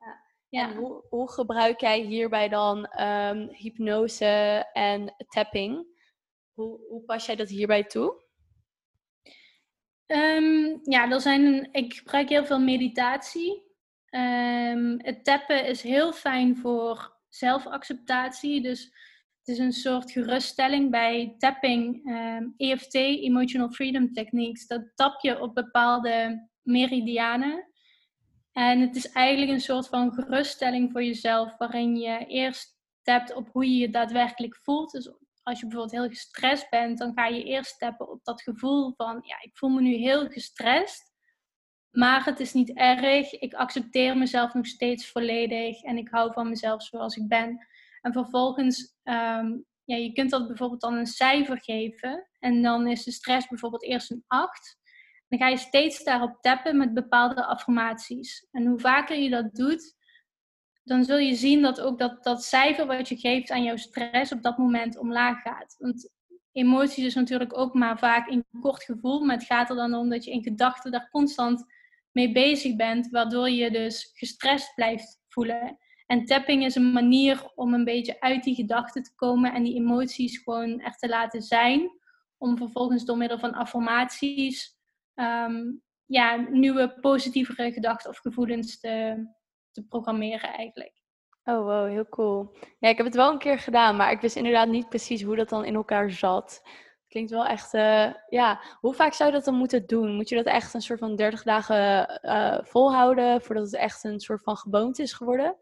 Ja. 0.49 0.71
En 0.71 0.77
hoe, 0.77 1.05
hoe, 1.09 1.31
gebruik 1.33 1.81
jij 1.81 2.01
hierbij 2.01 2.49
dan 2.49 3.01
um, 3.01 3.49
hypnose 3.51 4.67
en 4.73 5.15
tapping? 5.29 5.87
Hoe, 6.55 6.81
hoe 6.89 7.03
pas 7.03 7.27
jij 7.27 7.37
dat 7.37 7.49
hierbij 7.49 7.85
toe? 7.85 8.27
Um, 10.07 10.79
ja, 10.83 11.11
er 11.11 11.21
zijn, 11.21 11.69
ik 11.73 11.95
gebruik 11.95 12.29
heel 12.29 12.45
veel 12.45 12.61
meditatie. 12.61 13.67
Um, 14.11 14.95
het 14.99 15.25
tappen 15.25 15.67
is 15.67 15.83
heel 15.83 16.13
fijn 16.13 16.57
voor 16.57 17.17
zelfacceptatie. 17.29 18.63
Dus 18.63 18.83
het 19.39 19.49
is 19.49 19.59
een 19.59 19.73
soort 19.73 20.13
geruststelling 20.13 20.91
bij 20.91 21.35
tapping, 21.39 22.03
EFT, 22.57 22.95
ehm, 22.95 23.05
e 23.05 23.21
Emotional 23.21 23.71
Freedom 23.71 24.13
Techniques. 24.13 24.67
Dat 24.67 24.83
tap 24.95 25.21
je 25.21 25.41
op 25.41 25.55
bepaalde 25.55 26.49
meridianen. 26.63 27.69
En 28.59 28.81
het 28.81 28.97
is 28.97 29.11
eigenlijk 29.11 29.51
een 29.51 29.61
soort 29.61 29.89
van 29.89 30.13
geruststelling 30.13 30.93
voor 30.93 31.05
jezelf, 31.05 31.57
waarin 31.57 31.97
je 31.97 32.27
eerst 32.27 32.77
tapt 33.03 33.35
op 33.35 33.49
hoe 33.53 33.65
je 33.65 33.77
je 33.77 33.91
daadwerkelijk 33.91 34.57
voelt. 34.57 34.91
Dus 34.91 35.13
als 35.43 35.61
je 35.61 35.67
bijvoorbeeld 35.67 36.01
heel 36.01 36.09
gestrest 36.09 36.71
bent, 36.71 36.99
dan 36.99 37.13
ga 37.15 37.27
je 37.27 37.45
eerst 37.45 37.79
tappen 37.79 38.11
op 38.11 38.25
dat 38.25 38.43
gevoel 38.43 38.93
van, 38.97 39.19
ja, 39.23 39.37
ik 39.43 39.51
voel 39.57 39.71
me 39.71 39.81
nu 39.81 39.95
heel 39.95 40.29
gestrest. 40.29 41.13
Maar 41.91 42.25
het 42.25 42.41
is 42.41 42.53
niet 42.53 42.73
erg. 42.77 43.33
Ik 43.33 43.55
accepteer 43.55 44.17
mezelf 44.17 44.55
nog 44.55 44.67
steeds 44.67 45.11
volledig. 45.11 45.83
En 45.83 45.97
ik 45.97 46.09
hou 46.09 46.33
van 46.33 46.49
mezelf 46.49 46.83
zoals 46.83 47.17
ik 47.17 47.29
ben. 47.29 47.67
En 48.01 48.13
vervolgens, 48.13 48.95
um, 49.05 49.65
ja, 49.85 49.97
je 49.97 50.13
kunt 50.13 50.31
dat 50.31 50.47
bijvoorbeeld 50.47 50.81
dan 50.81 50.95
een 50.95 51.07
cijfer 51.07 51.61
geven. 51.63 52.29
En 52.39 52.63
dan 52.63 52.89
is 52.89 53.05
de 53.05 53.13
stress 53.13 53.49
bijvoorbeeld 53.49 53.85
eerst 53.85 54.11
een 54.11 54.25
8. 54.27 54.79
Dan 55.29 55.39
ga 55.39 55.49
je 55.49 55.57
steeds 55.57 56.05
daarop 56.05 56.39
tappen 56.41 56.77
met 56.77 56.95
bepaalde 56.95 57.45
affirmaties. 57.45 58.47
En 58.51 58.67
hoe 58.67 58.79
vaker 58.79 59.17
je 59.17 59.31
dat 59.31 59.55
doet, 59.55 59.97
dan 60.85 61.05
zul 61.05 61.19
je 61.19 61.35
zien 61.35 61.63
dat 61.63 61.81
ook 61.81 61.99
dat, 61.99 62.25
dat 62.25 62.45
cijfer 62.45 62.87
wat 62.87 63.09
je 63.09 63.17
geeft 63.17 63.51
aan 63.51 63.63
jouw 63.63 63.77
stress 63.77 64.33
op 64.33 64.43
dat 64.43 64.59
moment 64.59 64.99
omlaag 64.99 65.43
gaat. 65.43 65.75
Want 65.79 66.11
emoties 66.53 67.05
is 67.05 67.15
natuurlijk 67.15 67.59
ook 67.59 67.75
maar 67.75 67.99
vaak 67.99 68.29
een 68.29 68.45
kort 68.61 68.85
gevoel. 68.85 69.21
Maar 69.21 69.37
het 69.37 69.47
gaat 69.47 69.71
er 69.71 69.77
dan 69.77 69.95
om 69.95 70.09
dat 70.09 70.25
je 70.25 70.31
in 70.31 70.43
gedachten 70.43 70.91
daar 70.91 71.09
constant 71.11 71.65
mee 72.13 72.33
bezig 72.33 72.77
bent, 72.77 73.09
waardoor 73.11 73.51
je 73.51 73.71
dus 73.71 74.11
gestrest 74.15 74.75
blijft 74.75 75.21
voelen. 75.29 75.79
En 76.07 76.25
tapping 76.25 76.65
is 76.65 76.75
een 76.75 76.93
manier 76.93 77.53
om 77.55 77.75
een 77.75 77.85
beetje 77.85 78.21
uit 78.21 78.45
die 78.45 78.55
gedachten 78.55 79.03
te 79.03 79.15
komen 79.15 79.53
en 79.53 79.63
die 79.63 79.75
emoties 79.75 80.39
gewoon 80.39 80.81
er 80.81 80.97
te 80.97 81.09
laten 81.09 81.43
zijn. 81.43 81.91
Om 82.39 82.57
vervolgens 82.57 83.05
door 83.05 83.17
middel 83.17 83.39
van 83.39 83.55
affirmaties 83.55 84.78
ehm, 85.19 85.73
ja, 86.07 86.37
nieuwe 86.51 86.99
positievere 87.01 87.73
gedachten 87.73 88.11
of 88.11 88.19
gevoelens 88.19 88.81
te, 88.81 89.27
te 89.71 89.87
programmeren 89.87 90.53
eigenlijk. 90.53 90.93
Oh, 91.45 91.65
wow, 91.65 91.89
heel 91.89 92.09
cool. 92.09 92.57
Ja, 92.79 92.89
ik 92.89 92.97
heb 92.97 93.07
het 93.07 93.15
wel 93.15 93.33
een 93.33 93.39
keer 93.39 93.59
gedaan, 93.59 93.97
maar 93.97 94.13
ik 94.13 94.21
wist 94.21 94.37
inderdaad 94.37 94.69
niet 94.69 94.89
precies 94.89 95.23
hoe 95.23 95.37
dat 95.37 95.49
dan 95.49 95.65
in 95.65 95.75
elkaar 95.75 96.11
zat. 96.11 96.63
Klinkt 97.09 97.31
wel 97.31 97.47
echt, 97.47 97.75
uh, 97.75 98.13
ja. 98.29 98.61
Hoe 98.81 98.95
vaak 98.95 99.13
zou 99.13 99.31
je 99.31 99.37
dat 99.37 99.45
dan 99.45 99.55
moeten 99.55 99.87
doen? 99.87 100.15
Moet 100.15 100.29
je 100.29 100.37
dat 100.37 100.47
echt 100.47 100.75
een 100.75 100.83
soort 100.83 100.99
van 100.99 101.17
30 101.17 101.43
dagen 101.43 102.21
uh, 102.25 102.59
volhouden 102.63 103.43
voordat 103.43 103.65
het 103.65 103.75
echt 103.75 104.05
een 104.05 104.21
soort 104.21 104.43
van 104.43 104.57
gewoonte 104.57 105.03
is 105.03 105.13
geworden? 105.13 105.57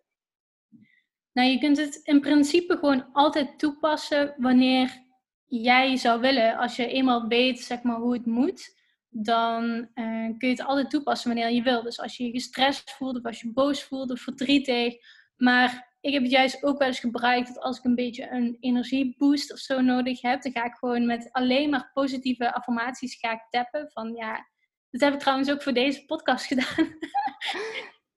Nou, 1.32 1.48
je 1.48 1.58
kunt 1.58 1.76
het 1.76 2.00
in 2.02 2.20
principe 2.20 2.76
gewoon 2.76 3.12
altijd 3.12 3.58
toepassen 3.58 4.34
wanneer 4.36 5.04
jij 5.44 5.96
zou 5.96 6.20
willen. 6.20 6.56
Als 6.56 6.76
je 6.76 6.86
eenmaal 6.86 7.28
weet, 7.28 7.60
zeg 7.60 7.82
maar, 7.82 7.96
hoe 7.96 8.12
het 8.12 8.26
moet, 8.26 8.76
dan 9.22 9.88
uh, 9.94 10.26
kun 10.38 10.48
je 10.48 10.54
het 10.54 10.64
altijd 10.64 10.90
toepassen 10.90 11.34
wanneer 11.34 11.50
je 11.50 11.62
wil. 11.62 11.82
Dus 11.82 12.00
als 12.00 12.16
je 12.16 12.24
je 12.24 12.30
gestrest 12.30 12.90
voelt, 12.90 13.16
of 13.16 13.24
als 13.24 13.40
je 13.40 13.52
boos 13.52 13.82
voelt, 13.82 14.10
of 14.10 14.20
verdrietig. 14.20 14.94
Maar 15.36 15.96
ik 16.00 16.12
heb 16.12 16.22
het 16.22 16.30
juist 16.30 16.64
ook 16.64 16.78
wel 16.78 16.88
eens 16.88 17.00
gebruikt 17.00 17.48
dat 17.48 17.62
als 17.62 17.78
ik 17.78 17.84
een 17.84 17.94
beetje 17.94 18.30
een 18.30 18.56
energieboost 18.60 19.52
of 19.52 19.58
zo 19.58 19.80
nodig 19.80 20.20
heb, 20.20 20.42
dan 20.42 20.52
ga 20.52 20.64
ik 20.64 20.74
gewoon 20.74 21.06
met 21.06 21.28
alleen 21.32 21.70
maar 21.70 21.90
positieve 21.92 22.54
affirmaties 22.54 23.18
ga 23.18 23.32
ik 23.32 23.46
tappen. 23.50 23.90
Van 23.92 24.14
ja, 24.14 24.46
dat 24.90 25.00
heb 25.00 25.12
ik 25.12 25.20
trouwens 25.20 25.50
ook 25.50 25.62
voor 25.62 25.72
deze 25.72 26.04
podcast 26.04 26.46
gedaan. 26.52 26.98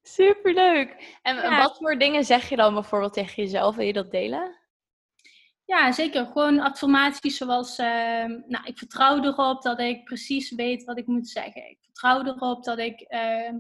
Superleuk. 0.02 1.18
En 1.22 1.58
wat 1.58 1.78
voor 1.78 1.98
dingen 1.98 2.24
zeg 2.24 2.50
je 2.50 2.56
dan 2.56 2.74
bijvoorbeeld 2.74 3.14
tegen 3.14 3.44
jezelf? 3.44 3.76
Wil 3.76 3.86
je 3.86 3.94
dat 3.94 4.12
delen? 4.12 4.59
Ja, 5.70 5.92
zeker. 5.92 6.26
Gewoon 6.26 6.60
affirmaties 6.60 7.38
zoals, 7.38 7.80
uh, 7.80 8.26
nou, 8.26 8.66
ik 8.66 8.78
vertrouw 8.78 9.24
erop 9.24 9.62
dat 9.62 9.80
ik 9.80 10.04
precies 10.04 10.52
weet 10.52 10.84
wat 10.84 10.98
ik 10.98 11.08
moet 11.08 11.30
zeggen. 11.30 11.70
Ik 11.70 11.78
vertrouw 11.82 12.24
erop 12.24 12.64
dat 12.64 12.78
ik 12.78 13.06
uh, 13.10 13.60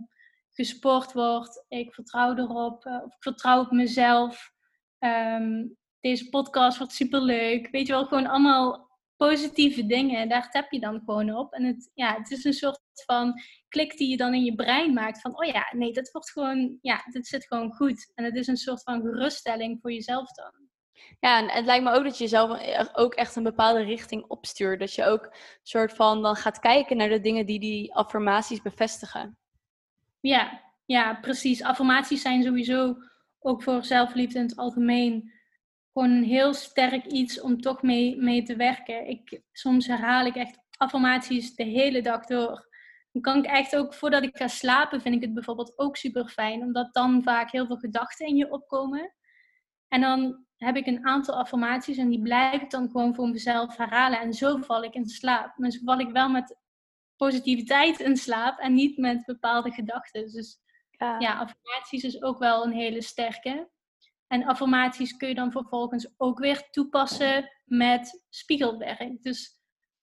gesport 0.51 1.13
word. 1.13 1.65
Ik 1.67 1.93
vertrouw 1.93 2.35
erop, 2.35 2.85
uh, 2.85 2.93
of 3.03 3.13
ik 3.13 3.21
vertrouw 3.23 3.61
op 3.61 3.71
mezelf. 3.71 4.51
Um, 4.99 5.77
deze 5.99 6.29
podcast 6.29 6.77
wordt 6.77 6.93
superleuk. 6.93 7.69
Weet 7.71 7.87
je 7.87 7.93
wel, 7.93 8.05
gewoon 8.05 8.27
allemaal 8.27 8.89
positieve 9.17 9.85
dingen. 9.85 10.29
Daar 10.29 10.49
tap 10.51 10.71
je 10.71 10.79
dan 10.79 11.01
gewoon 11.05 11.35
op. 11.35 11.53
En 11.53 11.63
het, 11.63 11.91
ja, 11.93 12.15
het 12.15 12.31
is 12.31 12.43
een 12.43 12.53
soort 12.53 12.79
van 13.05 13.33
klik 13.67 13.97
die 13.97 14.09
je 14.09 14.17
dan 14.17 14.33
in 14.33 14.43
je 14.43 14.55
brein 14.55 14.93
maakt. 14.93 15.21
Van, 15.21 15.39
oh 15.39 15.45
ja, 15.45 15.73
nee, 15.75 15.93
dat 15.93 16.11
wordt 16.11 16.31
gewoon, 16.31 16.77
ja, 16.81 17.03
dit 17.11 17.27
zit 17.27 17.47
gewoon 17.47 17.73
goed. 17.73 18.11
En 18.15 18.23
het 18.23 18.35
is 18.35 18.47
een 18.47 18.57
soort 18.57 18.83
van 18.83 19.01
geruststelling 19.01 19.81
voor 19.81 19.91
jezelf 19.91 20.31
dan. 20.31 20.69
Ja, 21.19 21.37
en 21.37 21.49
het 21.49 21.65
lijkt 21.65 21.83
me 21.83 21.91
ook 21.91 22.03
dat 22.03 22.17
je 22.17 22.23
jezelf 22.23 22.59
ook 22.93 23.13
echt 23.13 23.35
een 23.35 23.43
bepaalde 23.43 23.83
richting 23.83 24.23
opstuurt. 24.27 24.79
Dat 24.79 24.93
je 24.93 25.05
ook 25.05 25.35
soort 25.63 25.93
van 25.93 26.21
dan 26.21 26.35
gaat 26.35 26.59
kijken 26.59 26.97
naar 26.97 27.09
de 27.09 27.19
dingen 27.19 27.45
die 27.45 27.59
die 27.59 27.95
affirmaties 27.95 28.61
bevestigen. 28.61 29.37
Ja, 30.19 30.61
ja, 30.85 31.13
precies. 31.13 31.63
Affirmaties 31.63 32.21
zijn 32.21 32.43
sowieso 32.43 32.95
ook 33.39 33.63
voor 33.63 33.83
zelfliefde 33.83 34.39
in 34.39 34.45
het 34.45 34.55
algemeen 34.55 35.31
gewoon 35.93 36.09
een 36.09 36.23
heel 36.23 36.53
sterk 36.53 37.05
iets 37.05 37.41
om 37.41 37.61
toch 37.61 37.81
mee, 37.81 38.17
mee 38.17 38.43
te 38.43 38.55
werken. 38.55 39.07
Ik, 39.07 39.41
soms 39.51 39.87
herhaal 39.87 40.25
ik 40.25 40.35
echt 40.35 40.59
affirmaties 40.77 41.55
de 41.55 41.63
hele 41.63 42.01
dag 42.01 42.25
door. 42.25 42.67
Dan 43.11 43.21
kan 43.21 43.37
ik 43.37 43.45
echt 43.45 43.75
ook, 43.75 43.93
voordat 43.93 44.23
ik 44.23 44.37
ga 44.37 44.47
slapen, 44.47 45.01
vind 45.01 45.15
ik 45.15 45.21
het 45.21 45.33
bijvoorbeeld 45.33 45.79
ook 45.79 45.97
super 45.97 46.27
fijn. 46.29 46.61
Omdat 46.61 46.93
dan 46.93 47.23
vaak 47.23 47.51
heel 47.51 47.65
veel 47.65 47.77
gedachten 47.77 48.27
in 48.27 48.35
je 48.35 48.51
opkomen. 48.51 49.13
En 49.87 50.01
dan 50.01 50.45
heb 50.59 50.75
ik 50.75 50.85
een 50.85 51.05
aantal 51.05 51.35
affirmaties 51.35 51.97
en 51.97 52.09
die 52.09 52.21
blijf 52.21 52.61
ik 52.61 52.69
dan 52.69 52.89
gewoon 52.89 53.15
voor 53.15 53.29
mezelf 53.29 53.77
herhalen. 53.77 54.19
En 54.19 54.33
zo 54.33 54.57
val 54.57 54.83
ik 54.83 54.93
in 54.93 55.05
slaap. 55.05 55.57
Maar 55.57 55.71
zo 55.71 55.79
val 55.83 55.99
ik 55.99 56.09
wel 56.09 56.29
met 56.29 56.57
positiviteit 57.15 57.99
in 57.99 58.17
slaap 58.17 58.59
en 58.59 58.73
niet 58.73 58.97
met 58.97 59.25
bepaalde 59.25 59.71
gedachten. 59.71 60.31
Dus 60.31 60.59
ja. 60.89 61.19
ja, 61.19 61.37
affirmaties 61.37 62.03
is 62.03 62.21
ook 62.21 62.39
wel 62.39 62.65
een 62.65 62.71
hele 62.71 63.01
sterke. 63.01 63.69
En 64.27 64.45
affirmaties 64.45 65.17
kun 65.17 65.27
je 65.27 65.35
dan 65.35 65.51
vervolgens 65.51 66.13
ook 66.17 66.39
weer 66.39 66.69
toepassen 66.69 67.49
met 67.65 68.23
spiegelwerk. 68.29 69.23
Dus 69.23 69.57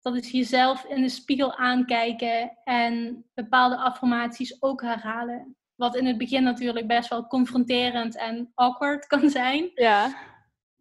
dat 0.01 0.15
is 0.15 0.31
jezelf 0.31 0.83
in 0.83 1.01
de 1.01 1.09
spiegel 1.09 1.55
aankijken 1.55 2.57
en 2.63 3.25
bepaalde 3.33 3.77
affirmaties 3.77 4.61
ook 4.61 4.81
herhalen. 4.81 5.55
Wat 5.75 5.95
in 5.95 6.05
het 6.05 6.17
begin 6.17 6.43
natuurlijk 6.43 6.87
best 6.87 7.09
wel 7.09 7.27
confronterend 7.27 8.17
en 8.17 8.51
awkward 8.55 9.07
kan 9.07 9.29
zijn. 9.29 9.71
Ja. 9.73 10.29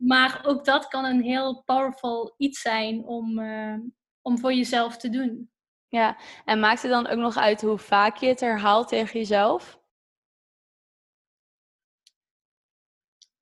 Maar 0.01 0.41
ook 0.47 0.65
dat 0.65 0.89
kan 0.89 1.05
een 1.05 1.23
heel 1.23 1.63
powerful 1.65 2.35
iets 2.37 2.61
zijn 2.61 3.05
om, 3.05 3.39
uh, 3.39 3.75
om 4.23 4.39
voor 4.39 4.53
jezelf 4.53 4.97
te 4.97 5.09
doen. 5.09 5.51
Ja, 5.89 6.17
en 6.45 6.61
maakt 6.61 6.83
het 6.83 6.91
dan 6.91 7.07
ook 7.07 7.19
nog 7.19 7.37
uit 7.37 7.61
hoe 7.61 7.79
vaak 7.79 8.17
je 8.17 8.27
het 8.27 8.41
herhaalt 8.41 8.89
tegen 8.89 9.19
jezelf? 9.19 9.81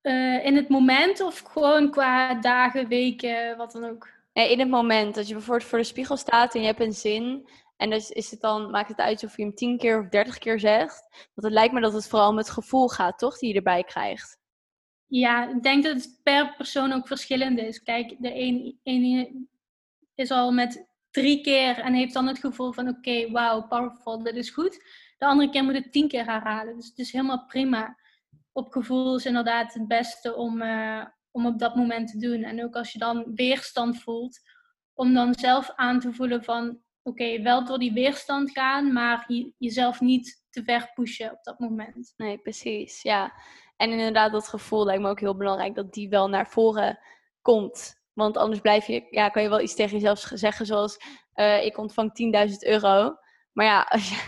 Uh, 0.02 0.44
in 0.44 0.56
het 0.56 0.68
moment 0.68 1.20
of 1.20 1.38
gewoon 1.38 1.90
qua 1.90 2.34
dagen, 2.34 2.88
weken, 2.88 3.56
wat 3.56 3.72
dan 3.72 3.84
ook? 3.84 4.08
Nee, 4.32 4.50
in 4.50 4.58
het 4.58 4.68
moment. 4.68 5.14
Dat 5.14 5.28
je 5.28 5.34
bijvoorbeeld 5.34 5.68
voor 5.68 5.78
de 5.78 5.84
spiegel 5.84 6.16
staat 6.16 6.54
en 6.54 6.60
je 6.60 6.66
hebt 6.66 6.80
een 6.80 6.92
zin. 6.92 7.48
En 7.76 7.90
dus 7.90 8.10
is 8.10 8.30
het 8.30 8.40
dan, 8.40 8.70
maakt 8.70 8.88
het 8.88 8.98
uit 8.98 9.24
of 9.24 9.36
je 9.36 9.42
hem 9.42 9.54
tien 9.54 9.78
keer 9.78 10.00
of 10.00 10.08
dertig 10.08 10.38
keer 10.38 10.60
zegt. 10.60 11.08
Want 11.10 11.46
het 11.46 11.52
lijkt 11.52 11.74
me 11.74 11.80
dat 11.80 11.92
het 11.92 12.08
vooral 12.08 12.28
om 12.28 12.36
het 12.36 12.50
gevoel 12.50 12.88
gaat, 12.88 13.18
toch? 13.18 13.38
Die 13.38 13.48
je 13.48 13.54
erbij 13.54 13.84
krijgt. 13.84 14.37
Ja, 15.08 15.48
ik 15.48 15.62
denk 15.62 15.84
dat 15.84 15.94
het 15.94 16.20
per 16.22 16.54
persoon 16.56 16.92
ook 16.92 17.06
verschillend 17.06 17.58
is. 17.58 17.82
Kijk, 17.82 18.16
de 18.18 18.34
een 18.82 19.48
is 20.14 20.30
al 20.30 20.52
met 20.52 20.86
drie 21.10 21.40
keer 21.40 21.78
en 21.78 21.94
heeft 21.94 22.14
dan 22.14 22.26
het 22.26 22.38
gevoel 22.38 22.72
van 22.72 22.88
oké, 22.88 23.30
wauw, 23.30 23.66
powerful, 23.66 24.22
dit 24.22 24.36
is 24.36 24.50
goed. 24.50 24.84
De 25.18 25.26
andere 25.26 25.50
keer 25.50 25.64
moet 25.64 25.74
het 25.74 25.92
tien 25.92 26.08
keer 26.08 26.24
herhalen. 26.24 26.76
Dus 26.76 26.86
het 26.86 26.98
is 26.98 27.12
helemaal 27.12 27.46
prima. 27.46 27.96
Op 28.52 28.72
gevoel 28.72 29.16
is 29.16 29.26
inderdaad 29.26 29.74
het 29.74 29.88
beste 29.88 30.34
om, 30.34 30.62
uh, 30.62 31.04
om 31.30 31.46
op 31.46 31.58
dat 31.58 31.74
moment 31.74 32.10
te 32.10 32.18
doen. 32.18 32.42
En 32.42 32.64
ook 32.64 32.76
als 32.76 32.92
je 32.92 32.98
dan 32.98 33.34
weerstand 33.34 34.02
voelt, 34.02 34.40
om 34.94 35.14
dan 35.14 35.34
zelf 35.34 35.72
aan 35.74 36.00
te 36.00 36.12
voelen 36.12 36.44
van 36.44 36.80
oké, 37.02 37.42
wel 37.42 37.64
door 37.64 37.78
die 37.78 37.92
weerstand 37.92 38.50
gaan, 38.50 38.92
maar 38.92 39.24
je, 39.26 39.52
jezelf 39.58 40.00
niet 40.00 40.44
te 40.50 40.64
ver 40.64 40.90
pushen 40.94 41.32
op 41.32 41.38
dat 41.42 41.58
moment. 41.58 42.14
Nee, 42.16 42.38
precies. 42.38 43.02
Ja. 43.02 43.32
En 43.78 43.90
inderdaad, 43.90 44.32
dat 44.32 44.48
gevoel 44.48 44.84
lijkt 44.84 45.02
me 45.02 45.08
ook 45.08 45.20
heel 45.20 45.36
belangrijk 45.36 45.74
dat 45.74 45.92
die 45.92 46.08
wel 46.08 46.28
naar 46.28 46.48
voren 46.48 46.98
komt. 47.42 48.02
Want 48.12 48.36
anders 48.36 48.60
blijf 48.60 48.86
je, 48.86 49.06
ja, 49.10 49.28
kan 49.28 49.42
je 49.42 49.48
wel 49.48 49.60
iets 49.60 49.74
tegen 49.74 49.92
jezelf 49.92 50.18
zeggen, 50.18 50.66
zoals 50.66 50.98
uh, 51.34 51.64
ik 51.64 51.78
ontvang 51.78 52.10
10.000 52.48 52.54
euro. 52.58 53.16
Maar 53.52 53.66
ja, 53.66 53.82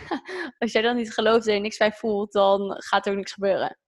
als, 0.58 0.72
jij 0.72 0.82
dan 0.82 0.96
niet 0.96 1.12
gelooft 1.12 1.46
en 1.46 1.62
niks 1.62 1.76
bij 1.76 1.92
voelt, 1.92 2.32
dan 2.32 2.74
gaat 2.78 3.06
er 3.06 3.12
ook 3.12 3.18
niks 3.18 3.32
gebeuren. 3.32 3.78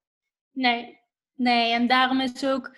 Nee, 0.50 0.98
nee. 1.34 1.72
En 1.72 1.86
daarom 1.86 2.20
is 2.20 2.46
ook 2.46 2.76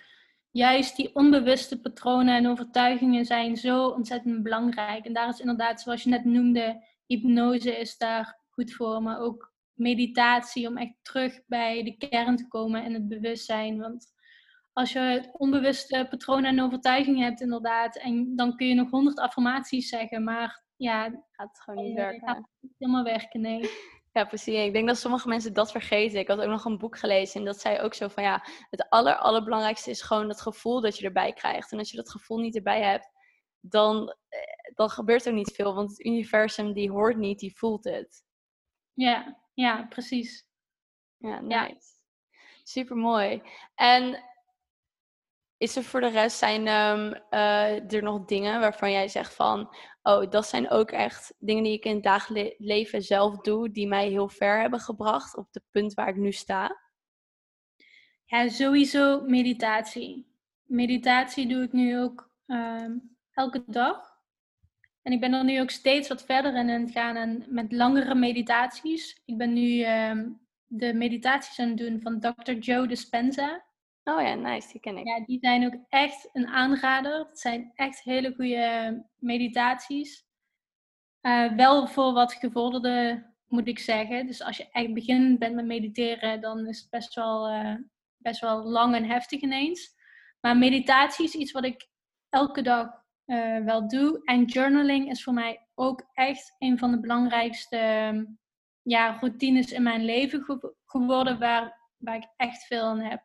juist 0.51 0.95
die 0.95 1.15
onbewuste 1.15 1.81
patronen 1.81 2.35
en 2.35 2.47
overtuigingen 2.47 3.25
zijn 3.25 3.57
zo 3.57 3.87
ontzettend 3.87 4.43
belangrijk. 4.43 5.05
En 5.05 5.13
daar 5.13 5.29
is 5.29 5.39
inderdaad, 5.39 5.81
zoals 5.81 6.03
je 6.03 6.09
net 6.09 6.25
noemde, 6.25 6.85
hypnose 7.05 7.79
is 7.79 7.97
daar 7.97 8.39
goed 8.49 8.73
voor, 8.73 9.01
maar 9.01 9.19
ook 9.19 9.53
meditatie 9.75 10.67
om 10.67 10.77
echt 10.77 10.93
terug 11.01 11.41
bij 11.47 11.83
de 11.83 11.97
kern 11.97 12.35
te 12.35 12.47
komen 12.47 12.83
en 12.83 12.93
het 12.93 13.07
bewustzijn. 13.07 13.79
Want 13.79 14.13
als 14.73 14.91
je 14.91 15.29
onbewuste 15.31 16.07
patronen 16.09 16.49
en 16.49 16.61
overtuigingen 16.61 17.23
hebt, 17.23 17.41
inderdaad, 17.41 17.97
en 17.97 18.35
dan 18.35 18.55
kun 18.55 18.67
je 18.67 18.73
nog 18.73 18.89
honderd 18.89 19.19
affirmaties 19.19 19.89
zeggen, 19.89 20.23
maar 20.23 20.63
ja, 20.75 21.03
gaat 21.31 21.47
het 21.47 21.61
gewoon 21.61 21.83
niet 21.85 21.95
werken. 21.95 22.27
Gaat 22.27 22.47
niet 22.59 22.75
helemaal 22.77 23.03
werken, 23.03 23.41
nee. 23.41 23.69
Ja, 24.11 24.25
precies. 24.25 24.65
Ik 24.65 24.73
denk 24.73 24.87
dat 24.87 24.97
sommige 24.97 25.27
mensen 25.27 25.53
dat 25.53 25.71
vergeten. 25.71 26.19
Ik 26.19 26.27
had 26.27 26.39
ook 26.39 26.49
nog 26.49 26.65
een 26.65 26.77
boek 26.77 26.97
gelezen 26.97 27.39
en 27.39 27.45
dat 27.45 27.59
zei 27.59 27.79
ook 27.79 27.93
zo 27.93 28.07
van 28.07 28.23
ja, 28.23 28.45
het 28.69 28.89
aller, 28.89 29.15
allerbelangrijkste 29.15 29.89
is 29.89 30.01
gewoon 30.01 30.29
het 30.29 30.41
gevoel 30.41 30.81
dat 30.81 30.97
je 30.97 31.05
erbij 31.05 31.33
krijgt. 31.33 31.71
En 31.71 31.77
als 31.77 31.91
je 31.91 31.97
dat 31.97 32.11
gevoel 32.11 32.37
niet 32.37 32.55
erbij 32.55 32.81
hebt, 32.81 33.09
dan, 33.59 34.15
eh, 34.29 34.73
dan 34.73 34.89
gebeurt 34.89 35.25
er 35.25 35.33
niet 35.33 35.51
veel. 35.51 35.75
Want 35.75 35.89
het 35.89 36.05
universum 36.05 36.73
die 36.73 36.91
hoort 36.91 37.17
niet, 37.17 37.39
die 37.39 37.57
voelt 37.57 37.83
het. 37.83 38.23
Ja, 38.93 39.44
ja, 39.55 39.85
precies. 39.89 40.47
Ja, 41.17 41.41
nice. 41.41 41.57
Ja. 41.57 41.77
Super 42.63 42.95
mooi. 42.95 43.41
En 43.75 44.23
is 45.57 45.75
er 45.75 45.83
voor 45.83 46.01
de 46.01 46.09
rest 46.09 46.37
zijn 46.37 46.67
um, 46.67 47.21
uh, 47.31 47.93
er 47.93 48.03
nog 48.03 48.25
dingen 48.25 48.59
waarvan 48.59 48.91
jij 48.91 49.07
zegt 49.07 49.33
van, 49.33 49.75
oh, 50.01 50.29
dat 50.29 50.47
zijn 50.47 50.69
ook 50.69 50.91
echt 50.91 51.33
dingen 51.39 51.63
die 51.63 51.73
ik 51.73 51.85
in 51.85 51.93
het 51.93 52.03
dagelijks 52.03 52.55
leven 52.57 53.01
zelf 53.01 53.37
doe, 53.37 53.71
die 53.71 53.87
mij 53.87 54.09
heel 54.09 54.29
ver 54.29 54.59
hebben 54.59 54.79
gebracht 54.79 55.37
op 55.37 55.47
het 55.51 55.63
punt 55.71 55.93
waar 55.93 56.07
ik 56.07 56.15
nu 56.15 56.31
sta? 56.31 56.81
Ja, 58.25 58.49
sowieso 58.49 59.21
meditatie. 59.21 60.33
Meditatie 60.63 61.47
doe 61.47 61.63
ik 61.63 61.71
nu 61.71 61.99
ook 61.99 62.29
um, 62.45 63.17
elke 63.31 63.63
dag. 63.67 64.14
En 65.05 65.11
ik 65.11 65.19
ben 65.19 65.33
er 65.33 65.43
nu 65.43 65.61
ook 65.61 65.69
steeds 65.69 66.07
wat 66.07 66.25
verder 66.25 66.55
in 66.55 66.69
aan 66.69 66.81
het 66.81 66.91
gaan 66.91 67.15
en 67.15 67.45
met 67.47 67.71
langere 67.71 68.15
meditaties. 68.15 69.21
Ik 69.25 69.37
ben 69.37 69.53
nu 69.53 69.85
um, 69.85 70.39
de 70.65 70.93
meditaties 70.93 71.59
aan 71.59 71.67
het 71.67 71.77
doen 71.77 72.01
van 72.01 72.19
Dr. 72.19 72.51
Joe 72.51 72.87
Dispenza. 72.87 73.65
Oh 74.03 74.21
ja, 74.21 74.33
nice, 74.33 74.71
die 74.71 74.79
ken 74.79 74.97
ik. 74.97 75.05
Ja, 75.05 75.25
die 75.25 75.39
zijn 75.39 75.65
ook 75.65 75.75
echt 75.89 76.29
een 76.33 76.47
aanrader. 76.47 77.19
Het 77.19 77.39
zijn 77.39 77.71
echt 77.75 78.03
hele 78.03 78.33
goede 78.35 79.05
meditaties. 79.15 80.25
Uh, 81.21 81.53
wel 81.53 81.87
voor 81.87 82.13
wat 82.13 82.33
gevorderde, 82.33 83.25
moet 83.47 83.67
ik 83.67 83.79
zeggen. 83.79 84.27
Dus 84.27 84.41
als 84.41 84.57
je 84.57 84.69
echt 84.71 84.93
beginnend 84.93 85.39
bent 85.39 85.55
met 85.55 85.65
mediteren, 85.65 86.41
dan 86.41 86.67
is 86.67 86.79
het 86.79 86.89
best 86.89 87.15
wel, 87.15 87.51
uh, 87.51 87.75
best 88.17 88.41
wel 88.41 88.63
lang 88.63 88.95
en 88.95 89.05
heftig 89.05 89.41
ineens. 89.41 89.95
Maar 90.41 90.57
meditatie 90.57 91.25
is 91.25 91.33
iets 91.33 91.51
wat 91.51 91.65
ik 91.65 91.87
elke 92.29 92.61
dag 92.61 93.04
uh, 93.25 93.65
wel 93.65 93.87
doe. 93.87 94.21
En 94.23 94.43
journaling 94.43 95.09
is 95.09 95.23
voor 95.23 95.33
mij 95.33 95.67
ook 95.75 96.09
echt 96.13 96.55
een 96.59 96.77
van 96.77 96.91
de 96.91 96.99
belangrijkste 96.99 97.77
ja, 98.81 99.17
routines 99.19 99.71
in 99.71 99.83
mijn 99.83 100.05
leven 100.05 100.65
geworden 100.85 101.39
waar, 101.39 101.79
waar 101.97 102.15
ik 102.15 102.27
echt 102.37 102.63
veel 102.63 102.83
aan 102.83 102.99
heb. 102.99 103.23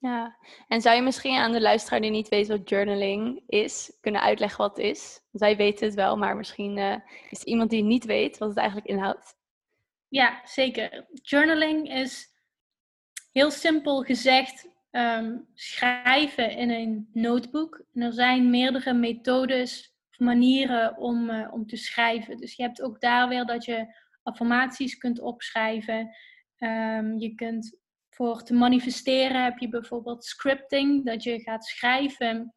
Ja, 0.00 0.36
en 0.68 0.80
zou 0.80 0.96
je 0.96 1.02
misschien 1.02 1.36
aan 1.36 1.52
de 1.52 1.60
luisteraar 1.60 2.00
die 2.00 2.10
niet 2.10 2.28
weet 2.28 2.48
wat 2.48 2.68
journaling 2.68 3.42
is, 3.46 3.96
kunnen 4.00 4.20
uitleggen 4.20 4.58
wat 4.58 4.76
het 4.76 4.86
is? 4.86 5.20
Zij 5.32 5.56
weten 5.56 5.86
het 5.86 5.94
wel, 5.94 6.16
maar 6.16 6.36
misschien 6.36 6.76
uh, 6.76 6.96
is 7.30 7.40
er 7.40 7.46
iemand 7.46 7.70
die 7.70 7.82
niet 7.82 8.04
weet 8.04 8.38
wat 8.38 8.48
het 8.48 8.58
eigenlijk 8.58 8.88
inhoudt. 8.88 9.36
Ja, 10.08 10.40
zeker. 10.44 11.06
Journaling 11.22 11.92
is 11.92 12.26
heel 13.32 13.50
simpel 13.50 14.02
gezegd 14.02 14.68
um, 14.98 15.46
schrijven 15.54 16.50
in 16.50 16.70
een 16.70 17.08
notebook. 17.12 17.84
Er 17.92 18.12
zijn 18.12 18.50
meerdere 18.50 18.92
methodes 18.92 19.94
of 20.10 20.18
manieren 20.18 20.96
om, 20.96 21.30
uh, 21.30 21.52
om 21.52 21.66
te 21.66 21.76
schrijven. 21.76 22.36
Dus 22.36 22.54
je 22.54 22.62
hebt 22.62 22.82
ook 22.82 23.00
daar 23.00 23.28
weer 23.28 23.44
dat 23.44 23.64
je 23.64 23.86
affirmaties 24.22 24.98
kunt 24.98 25.20
opschrijven. 25.20 26.16
Um, 26.58 27.18
je 27.18 27.34
kunt 27.34 27.78
voor 28.08 28.42
te 28.42 28.54
manifesteren 28.54 29.44
heb 29.44 29.58
je 29.58 29.68
bijvoorbeeld 29.68 30.24
scripting, 30.24 31.04
dat 31.04 31.22
je 31.22 31.40
gaat 31.40 31.64
schrijven 31.64 32.54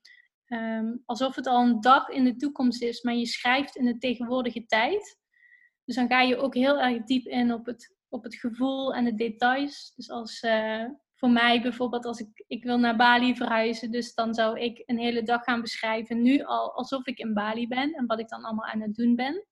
um, 0.51 1.01
alsof 1.05 1.35
het 1.35 1.47
al 1.47 1.61
een 1.61 1.81
dag 1.81 2.09
in 2.09 2.23
de 2.23 2.35
toekomst 2.35 2.81
is, 2.81 3.01
maar 3.01 3.13
je 3.13 3.25
schrijft 3.25 3.75
in 3.75 3.85
de 3.85 3.97
tegenwoordige 3.97 4.65
tijd. 4.65 5.19
Dus 5.85 5.95
dan 5.95 6.07
ga 6.07 6.21
je 6.21 6.37
ook 6.37 6.55
heel 6.55 6.79
erg 6.79 7.03
diep 7.03 7.25
in 7.25 7.53
op 7.53 7.65
het, 7.65 7.95
op 8.09 8.23
het 8.23 8.35
gevoel 8.35 8.93
en 8.93 9.03
de 9.03 9.15
details. 9.15 9.93
Dus 9.95 10.09
als 10.09 10.41
uh, 10.41 10.85
voor 11.21 11.29
mij 11.29 11.61
bijvoorbeeld, 11.61 12.05
als 12.05 12.19
ik, 12.19 12.43
ik 12.47 12.63
wil 12.63 12.77
naar 12.77 12.95
Bali 12.95 13.35
verhuizen, 13.35 13.91
dus 13.91 14.13
dan 14.13 14.33
zou 14.33 14.59
ik 14.59 14.83
een 14.85 14.97
hele 14.97 15.23
dag 15.23 15.43
gaan 15.43 15.61
beschrijven, 15.61 16.21
nu 16.21 16.43
al 16.43 16.73
alsof 16.73 17.05
ik 17.05 17.17
in 17.17 17.33
Bali 17.33 17.67
ben 17.67 17.93
en 17.93 18.05
wat 18.05 18.19
ik 18.19 18.29
dan 18.29 18.43
allemaal 18.43 18.65
aan 18.65 18.81
het 18.81 18.95
doen 18.95 19.15
ben. 19.15 19.45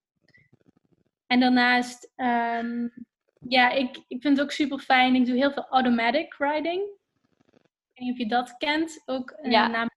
En 1.27 1.39
daarnaast 1.39 2.12
um, 2.15 2.93
ja, 3.47 3.69
ik, 3.69 4.03
ik 4.08 4.21
vind 4.21 4.38
het 4.38 4.41
ook 4.41 4.51
super 4.51 4.79
fijn. 4.79 5.15
Ik 5.15 5.25
doe 5.25 5.36
heel 5.36 5.51
veel 5.51 5.67
automatic 5.69 6.36
riding. 6.38 6.82
Ik 7.93 7.93
weet 7.93 8.08
niet 8.08 8.12
of 8.12 8.17
je 8.17 8.27
dat 8.27 8.58
kent. 8.58 9.01
Ook 9.05 9.38
uh, 9.41 9.51
ja. 9.51 9.88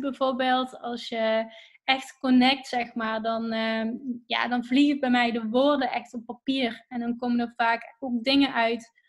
bijvoorbeeld. 0.00 0.80
Als 0.80 1.08
je 1.08 1.52
echt 1.84 2.18
connect, 2.18 2.66
zeg 2.66 2.94
maar, 2.94 3.22
dan, 3.22 3.52
uh, 3.52 3.92
ja, 4.26 4.48
dan 4.48 4.64
vliegen 4.64 5.00
bij 5.00 5.10
mij 5.10 5.32
de 5.32 5.48
woorden 5.48 5.90
echt 5.90 6.14
op 6.14 6.24
papier. 6.24 6.84
En 6.88 7.00
dan 7.00 7.16
komen 7.16 7.40
er 7.40 7.52
vaak 7.56 7.96
ook 7.98 8.24
dingen 8.24 8.52
uit 8.52 9.02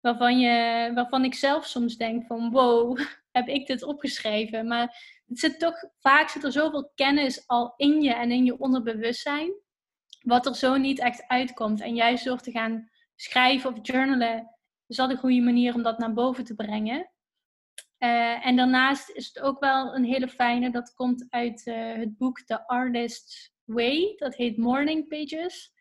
waarvan, 0.00 0.38
je, 0.38 0.90
waarvan 0.94 1.24
ik 1.24 1.34
zelf 1.34 1.66
soms 1.66 1.96
denk 1.96 2.26
van 2.26 2.50
wow, 2.50 2.98
heb 3.38 3.48
ik 3.48 3.66
dit 3.66 3.82
opgeschreven? 3.82 4.66
Maar 4.66 5.20
het 5.26 5.38
zit 5.38 5.58
toch, 5.58 5.84
vaak 5.98 6.28
zit 6.28 6.44
er 6.44 6.52
zoveel 6.52 6.92
kennis 6.94 7.46
al 7.46 7.74
in 7.76 8.02
je 8.02 8.14
en 8.14 8.30
in 8.30 8.44
je 8.44 8.58
onderbewustzijn, 8.58 9.52
wat 10.22 10.46
er 10.46 10.56
zo 10.56 10.76
niet 10.76 11.00
echt 11.00 11.24
uitkomt. 11.26 11.80
En 11.80 11.94
juist 11.94 12.24
door 12.24 12.40
te 12.40 12.50
gaan 12.50 12.90
schrijven 13.16 13.70
of 13.72 13.78
journalen 13.82 14.56
is 14.86 14.96
dat 14.96 15.10
een 15.10 15.16
goede 15.16 15.40
manier 15.40 15.74
om 15.74 15.82
dat 15.82 15.98
naar 15.98 16.12
boven 16.12 16.44
te 16.44 16.54
brengen. 16.54 17.10
Uh, 17.98 18.46
en 18.46 18.56
daarnaast 18.56 19.10
is 19.10 19.26
het 19.26 19.40
ook 19.40 19.60
wel 19.60 19.94
een 19.94 20.04
hele 20.04 20.28
fijne, 20.28 20.70
dat 20.70 20.94
komt 20.94 21.26
uit 21.30 21.66
uh, 21.66 21.92
het 21.94 22.18
boek 22.18 22.40
The 22.40 22.66
Artist's 22.66 23.52
Way, 23.64 24.14
dat 24.16 24.34
heet 24.34 24.56
Morning 24.56 25.08
Pages. 25.08 25.72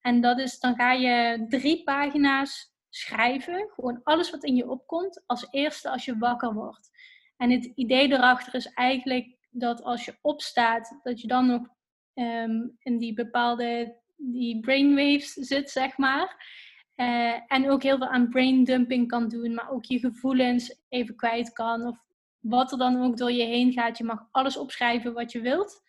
En 0.00 0.20
dat 0.20 0.38
is, 0.38 0.58
dan 0.58 0.74
ga 0.74 0.92
je 0.92 1.44
drie 1.48 1.82
pagina's 1.82 2.74
schrijven, 2.90 3.70
gewoon 3.74 4.00
alles 4.02 4.30
wat 4.30 4.44
in 4.44 4.56
je 4.56 4.70
opkomt, 4.70 5.22
als 5.26 5.46
eerste 5.50 5.90
als 5.90 6.04
je 6.04 6.18
wakker 6.18 6.54
wordt. 6.54 6.90
En 7.36 7.50
het 7.50 7.64
idee 7.64 8.12
erachter 8.12 8.54
is 8.54 8.66
eigenlijk 8.66 9.36
dat 9.50 9.82
als 9.82 10.04
je 10.04 10.18
opstaat, 10.20 10.98
dat 11.02 11.20
je 11.20 11.26
dan 11.26 11.46
nog 11.46 11.68
um, 12.14 12.76
in 12.78 12.98
die 12.98 13.14
bepaalde 13.14 13.96
die 14.16 14.60
brainwaves 14.60 15.32
zit, 15.32 15.70
zeg 15.70 15.96
maar. 15.96 16.54
Uh, 16.96 17.34
en 17.46 17.70
ook 17.70 17.82
heel 17.82 17.96
veel 17.98 18.08
aan 18.08 18.28
braindumping 18.28 19.08
kan 19.08 19.28
doen, 19.28 19.54
maar 19.54 19.70
ook 19.70 19.84
je 19.84 19.98
gevoelens 19.98 20.80
even 20.88 21.16
kwijt 21.16 21.52
kan. 21.52 21.86
Of 21.86 21.98
wat 22.38 22.72
er 22.72 22.78
dan 22.78 23.02
ook 23.02 23.16
door 23.16 23.32
je 23.32 23.44
heen 23.44 23.72
gaat. 23.72 23.98
Je 23.98 24.04
mag 24.04 24.28
alles 24.30 24.56
opschrijven 24.56 25.12
wat 25.12 25.32
je 25.32 25.40
wilt. 25.40 25.82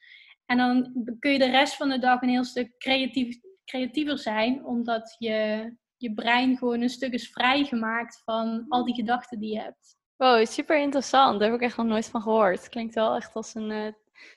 En 0.45 0.57
dan 0.57 0.93
kun 1.19 1.31
je 1.31 1.39
de 1.39 1.49
rest 1.49 1.75
van 1.75 1.89
de 1.89 1.99
dag 1.99 2.21
een 2.21 2.29
heel 2.29 2.43
stuk 2.43 2.77
creatief, 2.77 3.37
creatiever 3.65 4.17
zijn, 4.17 4.65
omdat 4.65 5.15
je, 5.19 5.71
je 5.97 6.13
brein 6.13 6.57
gewoon 6.57 6.81
een 6.81 6.89
stuk 6.89 7.13
is 7.13 7.29
vrijgemaakt 7.29 8.21
van 8.25 8.65
al 8.69 8.85
die 8.85 8.95
gedachten 8.95 9.39
die 9.39 9.53
je 9.53 9.59
hebt. 9.59 9.97
Wow, 10.15 10.45
super 10.45 10.79
interessant. 10.79 11.39
Daar 11.39 11.49
heb 11.49 11.59
ik 11.59 11.65
echt 11.65 11.77
nog 11.77 11.85
nooit 11.85 12.09
van 12.09 12.21
gehoord. 12.21 12.69
Klinkt 12.69 12.95
wel 12.95 13.15
echt 13.15 13.33
als 13.33 13.55
een 13.55 13.69
uh, 13.69 13.91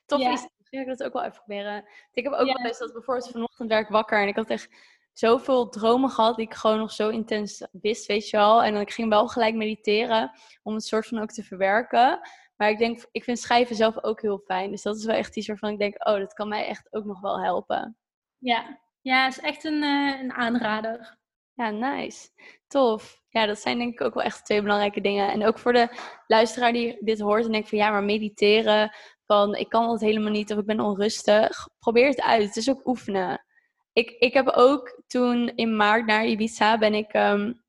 tof 0.07 0.21
iets. 0.21 0.49
Ga 0.63 0.81
ik 0.81 0.87
dat 0.87 1.03
ook 1.03 1.13
wel 1.13 1.23
even 1.23 1.37
proberen. 1.37 1.85
Ik 2.13 2.25
heb 2.25 2.33
ook 2.33 2.47
wel 2.47 2.67
eens 2.67 2.79
dat 2.79 2.93
bijvoorbeeld 2.93 3.31
vanochtend 3.31 3.69
werd 3.69 3.85
ik 3.85 3.93
wakker 3.93 4.23
en 4.23 4.29
ik 4.29 4.37
had 4.37 4.51
echt 4.51 4.69
zoveel 5.13 5.69
dromen 5.69 6.11
gehad 6.11 6.37
die 6.37 6.47
ik 6.47 6.55
gewoon 6.55 6.79
nog 6.79 6.93
zo 6.93 7.09
intens 7.09 7.67
wist, 7.73 8.07
weet 8.07 8.29
je 8.29 8.37
wel. 8.37 8.63
En 8.63 8.73
dan 8.73 8.83
ik 8.83 8.93
ging 8.93 9.09
wel 9.09 9.29
gelijk 9.29 9.55
mediteren 9.55 10.31
om 10.63 10.75
het 10.75 10.85
soort 10.85 11.07
van 11.07 11.19
ook 11.19 11.31
te 11.31 11.43
verwerken. 11.43 12.21
Maar 12.57 12.71
ik 12.71 12.79
denk, 12.79 13.07
ik 13.11 13.25
vind 13.25 13.39
schrijven 13.39 13.77
zelf 13.77 14.05
ook 14.05 14.21
heel 14.21 14.39
fijn. 14.39 14.71
Dus 14.71 14.83
dat 14.83 14.97
is 14.97 15.05
wel 15.05 15.17
echt 15.17 15.37
iets 15.37 15.47
waarvan 15.47 15.71
ik 15.71 15.79
denk, 15.79 16.09
oh, 16.09 16.19
dat 16.19 16.33
kan 16.33 16.49
mij 16.49 16.67
echt 16.67 16.93
ook 16.93 17.05
nog 17.05 17.21
wel 17.21 17.41
helpen. 17.41 17.97
Ja, 18.39 18.79
ja, 19.01 19.27
is 19.27 19.41
echt 19.41 19.65
een, 19.65 19.83
uh, 19.83 20.21
een 20.21 20.33
aanrader. 20.33 21.19
Ja, 21.61 21.71
nice. 21.71 22.29
Tof. 22.69 23.23
Ja, 23.29 23.47
dat 23.47 23.59
zijn 23.59 23.79
denk 23.79 23.93
ik 23.93 24.01
ook 24.01 24.15
wel 24.15 24.23
echt 24.23 24.45
twee 24.45 24.63
belangrijke 24.63 25.01
dingen. 25.01 25.31
En 25.31 25.47
ook 25.47 25.59
voor 25.59 25.73
de 25.73 25.89
luisteraar 26.27 26.73
die 26.73 26.97
dit 27.01 27.21
hoort 27.21 27.45
en 27.45 27.53
denkt 27.53 27.69
van 27.69 27.79
ja, 27.79 27.91
maar 27.91 28.05
mediteren, 28.05 28.95
van 29.27 29.55
ik 29.55 29.69
kan 29.69 29.91
het 29.91 30.01
helemaal 30.01 30.31
niet 30.31 30.53
of 30.53 30.59
ik 30.59 30.67
ben 30.67 30.81
onrustig. 30.81 31.69
Probeer 31.79 32.07
het 32.09 32.21
uit. 32.21 32.43
Het 32.43 32.57
is 32.57 32.71
ook 32.71 32.87
oefenen 32.87 33.45
ik, 33.93 34.11
ik 34.11 34.33
heb 34.33 34.49
ook 34.49 35.03
toen 35.07 35.49
in 35.55 35.77
maart 35.77 36.07
naar 36.07 36.27
Ibiza 36.27 36.79
ben 36.79 36.95
ik 36.95 37.15
um, 37.15 37.63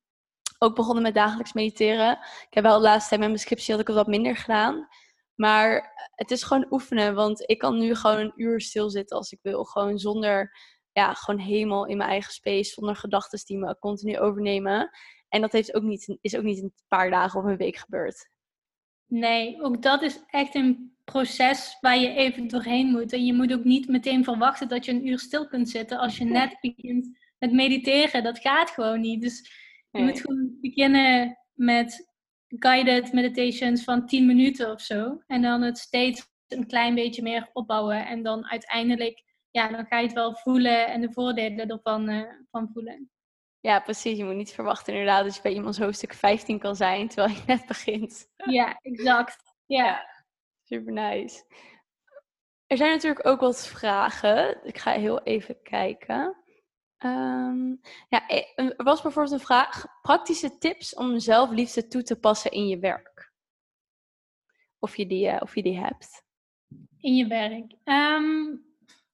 ook 0.59 0.75
begonnen 0.75 1.03
met 1.03 1.13
dagelijks 1.13 1.53
mediteren. 1.53 2.11
Ik 2.47 2.53
heb 2.53 2.63
wel 2.63 2.77
de 2.77 2.83
laatste 2.83 3.09
tijd 3.09 3.19
met 3.19 3.29
mijn 3.29 3.41
scriptie 3.41 3.71
had 3.71 3.81
ik 3.81 3.87
het 3.87 3.95
wat 3.95 4.07
minder 4.07 4.35
gedaan. 4.35 4.87
Maar 5.35 5.93
het 6.15 6.31
is 6.31 6.43
gewoon 6.43 6.65
oefenen, 6.69 7.15
want 7.15 7.49
ik 7.49 7.57
kan 7.57 7.77
nu 7.79 7.95
gewoon 7.95 8.19
een 8.19 8.33
uur 8.35 8.61
stilzitten 8.61 9.17
als 9.17 9.31
ik 9.31 9.39
wil. 9.41 9.63
Gewoon 9.63 9.99
zonder, 9.99 10.57
ja, 10.91 11.13
gewoon 11.13 11.39
helemaal 11.39 11.85
in 11.85 11.97
mijn 11.97 12.09
eigen 12.09 12.33
space, 12.33 12.71
zonder 12.71 12.95
gedachten 12.95 13.45
die 13.45 13.57
me 13.57 13.77
continu 13.79 14.19
overnemen. 14.19 14.89
En 15.29 15.41
dat 15.41 15.51
heeft 15.51 15.73
ook 15.73 15.83
niet, 15.83 16.17
is 16.21 16.35
ook 16.35 16.43
niet 16.43 16.57
in 16.57 16.63
een 16.63 16.73
paar 16.87 17.09
dagen 17.09 17.39
of 17.39 17.45
een 17.45 17.57
week 17.57 17.77
gebeurd. 17.77 18.29
Nee, 19.07 19.61
ook 19.61 19.81
dat 19.81 20.01
is 20.01 20.23
echt 20.27 20.55
een 20.55 20.95
proces 21.03 21.77
waar 21.81 21.97
je 21.97 22.09
even 22.09 22.47
doorheen 22.47 22.87
moet. 22.87 23.13
En 23.13 23.25
je 23.25 23.33
moet 23.33 23.53
ook 23.53 23.63
niet 23.63 23.87
meteen 23.87 24.23
verwachten 24.23 24.67
dat 24.67 24.85
je 24.85 24.91
een 24.91 25.07
uur 25.07 25.19
stil 25.19 25.47
kunt 25.47 25.69
zitten 25.69 25.97
als 25.97 26.17
je 26.17 26.25
net 26.25 26.57
begint 26.61 27.17
met 27.39 27.51
mediteren. 27.51 28.23
Dat 28.23 28.39
gaat 28.39 28.69
gewoon 28.69 28.99
niet. 28.99 29.21
Dus 29.21 29.51
je 29.91 30.01
moet 30.01 30.19
gewoon 30.19 30.57
beginnen 30.61 31.37
met 31.53 32.11
guided 32.47 33.13
meditations 33.13 33.83
van 33.83 34.05
10 34.05 34.25
minuten 34.25 34.71
of 34.71 34.81
zo. 34.81 35.21
En 35.27 35.41
dan 35.41 35.61
het 35.61 35.77
steeds 35.77 36.29
een 36.47 36.67
klein 36.67 36.95
beetje 36.95 37.21
meer 37.21 37.49
opbouwen. 37.53 38.05
En 38.05 38.23
dan 38.23 38.49
uiteindelijk, 38.49 39.23
ja, 39.51 39.67
dan 39.67 39.85
ga 39.85 39.97
je 39.97 40.05
het 40.05 40.15
wel 40.15 40.35
voelen 40.35 40.87
en 40.87 41.01
de 41.01 41.11
voordelen 41.11 41.69
ervan 41.69 42.09
uh, 42.09 42.31
van 42.51 42.69
voelen. 42.73 43.11
Ja, 43.59 43.79
precies. 43.79 44.17
Je 44.17 44.23
moet 44.23 44.35
niet 44.35 44.53
verwachten 44.53 44.93
inderdaad 44.93 45.23
dat 45.23 45.35
je 45.35 45.41
bij 45.41 45.53
iemands 45.53 45.77
hoofdstuk 45.77 46.13
15 46.13 46.59
kan 46.59 46.75
zijn 46.75 47.07
terwijl 47.07 47.35
je 47.35 47.43
net 47.45 47.65
begint. 47.67 48.27
Ja, 48.35 48.79
exact. 48.81 49.55
Ja. 49.65 50.09
Super 50.63 50.93
nice. 50.93 51.43
Er 52.67 52.77
zijn 52.77 52.91
natuurlijk 52.91 53.25
ook 53.27 53.39
wat 53.39 53.67
vragen. 53.67 54.65
Ik 54.65 54.77
ga 54.77 54.91
heel 54.91 55.23
even 55.23 55.61
kijken. 55.61 56.35
Um, 56.97 57.79
ja, 58.09 58.29
e, 58.29 58.43
er 58.55 58.83
was 58.83 59.01
bijvoorbeeld 59.01 59.33
een 59.33 59.45
vraag: 59.45 59.85
praktische 60.01 60.57
tips 60.57 60.95
om 60.95 61.19
zelfliefde 61.19 61.87
toe 61.87 62.03
te 62.03 62.19
passen 62.19 62.51
in 62.51 62.67
je 62.67 62.79
werk. 62.79 63.31
Of 64.79 64.97
je 64.97 65.07
die, 65.07 65.27
uh, 65.27 65.37
of 65.39 65.55
je 65.55 65.63
die 65.63 65.79
hebt. 65.79 66.23
In 66.97 67.15
je 67.15 67.27
werk. 67.27 67.75
Um, 67.83 68.70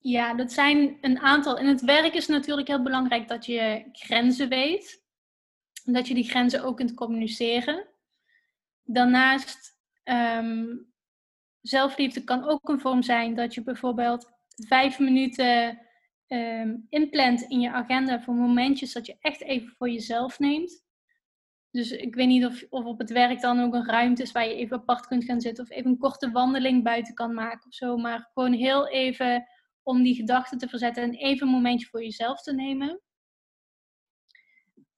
ja, 0.09 0.33
dat 0.33 0.51
zijn 0.51 0.97
een 1.01 1.19
aantal. 1.19 1.57
In 1.57 1.67
het 1.67 1.81
werk 1.81 2.13
is 2.13 2.27
natuurlijk 2.27 2.67
heel 2.67 2.83
belangrijk 2.83 3.27
dat 3.27 3.45
je 3.45 3.89
grenzen 3.91 4.49
weet. 4.49 5.05
Dat 5.83 6.07
je 6.07 6.13
die 6.13 6.29
grenzen 6.29 6.63
ook 6.63 6.77
kunt 6.77 6.93
communiceren. 6.93 7.87
Daarnaast, 8.83 9.79
um, 10.03 10.93
zelfliefde 11.61 12.23
kan 12.23 12.43
ook 12.43 12.69
een 12.69 12.79
vorm 12.79 13.03
zijn 13.03 13.35
dat 13.35 13.53
je 13.53 13.63
bijvoorbeeld 13.63 14.31
vijf 14.67 14.99
minuten 14.99 15.79
um, 16.27 16.85
inplant 16.89 17.41
in 17.41 17.59
je 17.59 17.71
agenda 17.71 18.21
voor 18.21 18.33
momentjes 18.33 18.93
dat 18.93 19.05
je 19.05 19.17
echt 19.19 19.41
even 19.41 19.73
voor 19.77 19.89
jezelf 19.89 20.39
neemt. 20.39 20.85
Dus 21.71 21.91
ik 21.91 22.15
weet 22.15 22.27
niet 22.27 22.45
of, 22.45 22.63
of 22.69 22.85
op 22.85 22.99
het 22.99 23.11
werk 23.11 23.41
dan 23.41 23.59
ook 23.59 23.73
een 23.73 23.89
ruimte 23.89 24.21
is 24.21 24.31
waar 24.31 24.47
je 24.47 24.55
even 24.55 24.77
apart 24.77 25.07
kunt 25.07 25.23
gaan 25.23 25.41
zitten 25.41 25.63
of 25.63 25.69
even 25.69 25.91
een 25.91 25.97
korte 25.97 26.31
wandeling 26.31 26.83
buiten 26.83 27.13
kan 27.13 27.33
maken 27.33 27.67
of 27.67 27.73
zo. 27.73 27.97
Maar 27.97 28.29
gewoon 28.33 28.53
heel 28.53 28.87
even 28.87 29.47
om 29.87 30.03
die 30.03 30.15
gedachten 30.15 30.57
te 30.57 30.67
verzetten 30.67 31.03
en 31.03 31.13
even 31.13 31.47
een 31.47 31.53
momentje 31.53 31.87
voor 31.87 32.03
jezelf 32.03 32.41
te 32.41 32.53
nemen. 32.53 33.01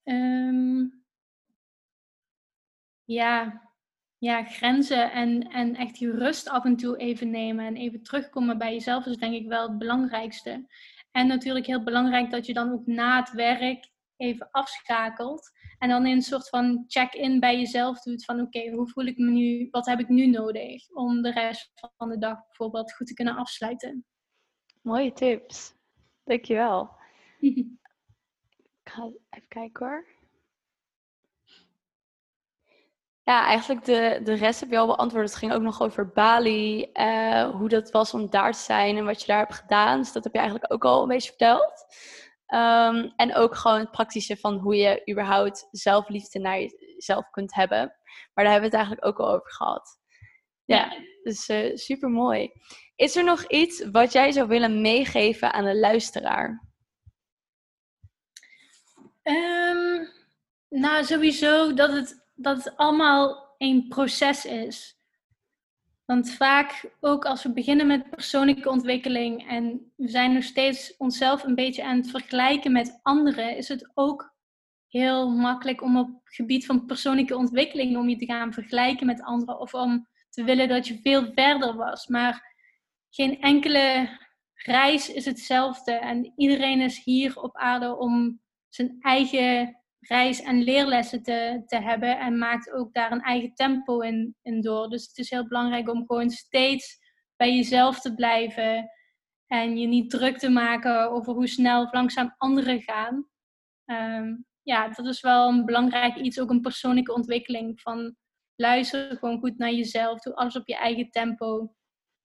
Um, 0.04 1.04
ja, 3.04 3.62
ja, 4.18 4.44
grenzen 4.44 5.12
en, 5.12 5.42
en 5.50 5.76
echt 5.76 6.00
die 6.00 6.12
rust 6.12 6.50
af 6.50 6.66
en 6.66 6.76
toe 6.76 6.98
even 6.98 7.30
nemen 7.30 7.66
en 7.66 7.76
even 7.76 8.04
terugkomen 8.04 8.58
bij 8.58 8.74
jezelf 8.74 9.06
is 9.06 9.18
denk 9.18 9.34
ik 9.34 9.48
wel 9.48 9.70
het 9.70 9.78
belangrijkste. 9.78 10.68
En 11.12 11.28
natuurlijk 11.28 11.66
heel 11.66 11.84
belangrijk 11.84 12.32
dat 12.32 12.46
je 12.46 12.54
dan 12.54 12.72
ook 12.72 12.86
na 12.86 13.20
het 13.20 13.32
werk 13.32 13.90
even 14.18 14.48
afschakelt. 14.52 15.52
En 15.78 15.90
dan 15.90 16.06
in 16.06 16.16
een 16.16 16.22
soort 16.22 16.50
van 16.50 16.84
check-in 16.88 17.40
bij 17.40 17.58
jezelf 17.58 18.02
doet 18.02 18.26
van 18.26 18.42
oké, 18.42 18.70
hoe 18.70 18.90
voel 18.90 19.06
ik 19.06 19.18
me 19.18 19.30
nu, 19.30 19.68
wat 19.72 19.86
heb 19.86 20.00
ik 20.00 20.10
nu 20.10 20.28
nodig 20.28 20.90
om 20.90 21.22
de 21.22 21.32
rest 21.32 21.72
van 21.98 22.10
de 22.10 22.18
dag 22.18 22.46
bijvoorbeeld 22.46 22.94
goed 22.94 23.08
te 23.08 23.14
kunnen 23.14 23.36
afsluiten. 23.36 24.06
Mooie 24.82 25.14
tips. 25.14 25.74
Dankjewel. 26.24 26.90
ik 27.40 27.66
ga 28.84 29.12
even 29.30 29.48
kijken 29.48 29.86
hoor. 29.88 30.06
Ja, 33.24 33.46
eigenlijk 33.46 33.86
de, 33.86 34.20
de 34.24 34.34
rest 34.34 34.60
heb 34.60 34.70
je 34.70 34.78
al 34.78 34.88
beantwoord. 34.88 35.26
Het 35.26 35.36
ging 35.36 35.54
ook 35.54 35.62
nog 35.62 35.82
over 35.82 36.12
Bali, 36.12 36.90
uh, 36.94 37.50
hoe 37.50 37.70
dat 37.70 37.92
was 37.92 38.14
om 38.14 38.30
daar 38.30 38.52
te 38.52 38.60
zijn 38.60 38.98
en 38.98 39.06
wat 39.06 39.22
je 39.22 39.28
daar 39.28 39.40
hebt 39.40 39.54
gedaan. 39.54 39.98
Dus 40.00 40.12
dat 40.12 40.24
heb 40.24 40.34
je 40.34 40.40
eigenlijk 40.40 40.74
ook 40.74 40.86
al 40.86 41.02
een 41.02 41.08
beetje 41.08 41.30
verteld. 41.30 41.86
Um, 42.48 43.14
en 43.16 43.36
ook 43.36 43.56
gewoon 43.56 43.80
het 43.80 43.92
praktische 43.92 44.38
van 44.38 44.58
hoe 44.58 44.76
je 44.76 45.12
überhaupt 45.12 45.68
zelfliefde 45.72 46.40
naar 46.40 46.60
jezelf 46.60 47.30
kunt 47.30 47.54
hebben. 47.56 47.96
Maar 48.34 48.44
daar 48.44 48.54
hebben 48.54 48.72
we 48.72 48.78
het 48.78 48.86
eigenlijk 48.86 49.06
ook 49.06 49.20
al 49.20 49.34
over 49.34 49.52
gehad. 49.52 49.99
Ja, 50.70 50.94
dus 51.24 51.50
uh, 51.50 51.76
super 51.76 52.10
mooi. 52.10 52.52
Is 52.96 53.16
er 53.16 53.24
nog 53.24 53.48
iets 53.48 53.86
wat 53.92 54.12
jij 54.12 54.32
zou 54.32 54.48
willen 54.48 54.82
meegeven 54.82 55.54
aan 55.54 55.66
de 55.66 55.80
luisteraar? 55.80 56.68
Um, 59.24 60.08
nou, 60.70 61.04
sowieso 61.04 61.74
dat 61.74 61.92
het 61.92 62.28
dat 62.36 62.64
het 62.64 62.78
allemaal 62.78 63.56
een 63.58 63.88
proces 63.88 64.46
is. 64.46 64.98
Want 66.06 66.32
vaak, 66.32 66.92
ook 67.00 67.26
als 67.26 67.44
we 67.44 67.54
beginnen 67.54 67.88
met 67.88 68.10
persoonlijke 68.10 68.70
ontwikkeling 68.70 69.48
en 69.48 69.92
we 69.96 70.10
zijn 70.10 70.34
nog 70.34 70.44
steeds 70.44 70.98
onszelf 70.98 71.44
een 71.44 71.56
beetje 71.56 71.84
aan 71.84 71.98
het 71.98 72.10
vergelijken 72.10 72.72
met 72.72 73.00
anderen, 73.02 73.58
is 73.58 73.68
het 73.68 73.92
ook 73.94 74.34
heel 74.88 75.30
makkelijk 75.30 75.82
om 75.82 75.98
op 75.98 76.08
het 76.08 76.36
gebied 76.36 76.66
van 76.66 76.86
persoonlijke 76.86 77.38
ontwikkeling 77.38 77.98
om 77.98 78.10
je 78.10 78.18
te 78.18 78.26
gaan 78.26 78.54
vergelijken 78.54 79.06
met 79.06 79.22
anderen 79.22 79.60
of 79.60 79.74
om 79.74 80.08
te 80.30 80.44
willen 80.44 80.68
dat 80.68 80.88
je 80.88 81.00
veel 81.02 81.32
verder 81.34 81.76
was. 81.76 82.08
Maar 82.08 82.56
geen 83.10 83.42
enkele 83.42 84.18
reis 84.54 85.12
is 85.12 85.26
hetzelfde 85.26 85.92
en 85.92 86.34
iedereen 86.36 86.82
is 86.82 87.04
hier 87.04 87.42
op 87.42 87.58
aarde 87.58 87.98
om 87.98 88.42
zijn 88.70 88.96
eigen 89.00 89.80
reis 90.00 90.42
en 90.42 90.64
leerlessen 90.64 91.24
te, 91.24 91.64
te 91.66 91.82
hebben 91.82 92.20
en 92.20 92.38
maakt 92.38 92.72
ook 92.72 92.94
daar 92.94 93.12
een 93.12 93.22
eigen 93.22 93.54
tempo 93.54 94.00
in, 94.00 94.36
in 94.42 94.62
door. 94.62 94.90
Dus 94.90 95.08
het 95.08 95.18
is 95.18 95.30
heel 95.30 95.48
belangrijk 95.48 95.90
om 95.90 96.06
gewoon 96.06 96.30
steeds 96.30 97.00
bij 97.36 97.56
jezelf 97.56 98.00
te 98.00 98.14
blijven 98.14 98.90
en 99.48 99.78
je 99.78 99.88
niet 99.88 100.10
druk 100.10 100.38
te 100.38 100.50
maken 100.50 101.12
over 101.12 101.34
hoe 101.34 101.48
snel 101.48 101.84
of 101.84 101.94
langzaam 101.94 102.36
anderen 102.38 102.82
gaan. 102.82 103.30
Ehm, 103.86 104.36
ja, 104.62 104.90
dat 104.90 105.06
is 105.06 105.22
wel 105.22 105.48
een 105.50 105.66
belangrijk 105.66 106.16
iets, 106.16 106.40
ook 106.40 106.50
een 106.50 106.62
persoonlijke 106.62 107.14
ontwikkeling. 107.14 107.82
Van 107.82 108.16
luister 108.60 109.18
gewoon 109.18 109.40
goed 109.40 109.58
naar 109.58 109.72
jezelf, 109.72 110.20
doe 110.20 110.36
alles 110.36 110.56
op 110.56 110.68
je 110.68 110.76
eigen 110.76 111.10
tempo. 111.10 111.74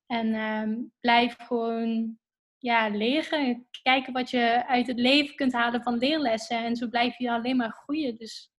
En 0.07 0.35
ehm, 0.35 0.83
blijf 1.01 1.37
gewoon 1.39 2.19
ja, 2.59 2.89
leren. 2.89 3.69
Kijken 3.83 4.13
wat 4.13 4.31
je 4.31 4.67
uit 4.67 4.87
het 4.87 4.99
leven 4.99 5.35
kunt 5.35 5.53
halen 5.53 5.83
van 5.83 5.99
leerlessen. 5.99 6.65
En 6.65 6.77
zo 6.77 6.89
blijf 6.89 7.19
je 7.19 7.31
alleen 7.31 7.57
maar 7.57 7.71
groeien. 7.71 8.17
Dus 8.17 8.53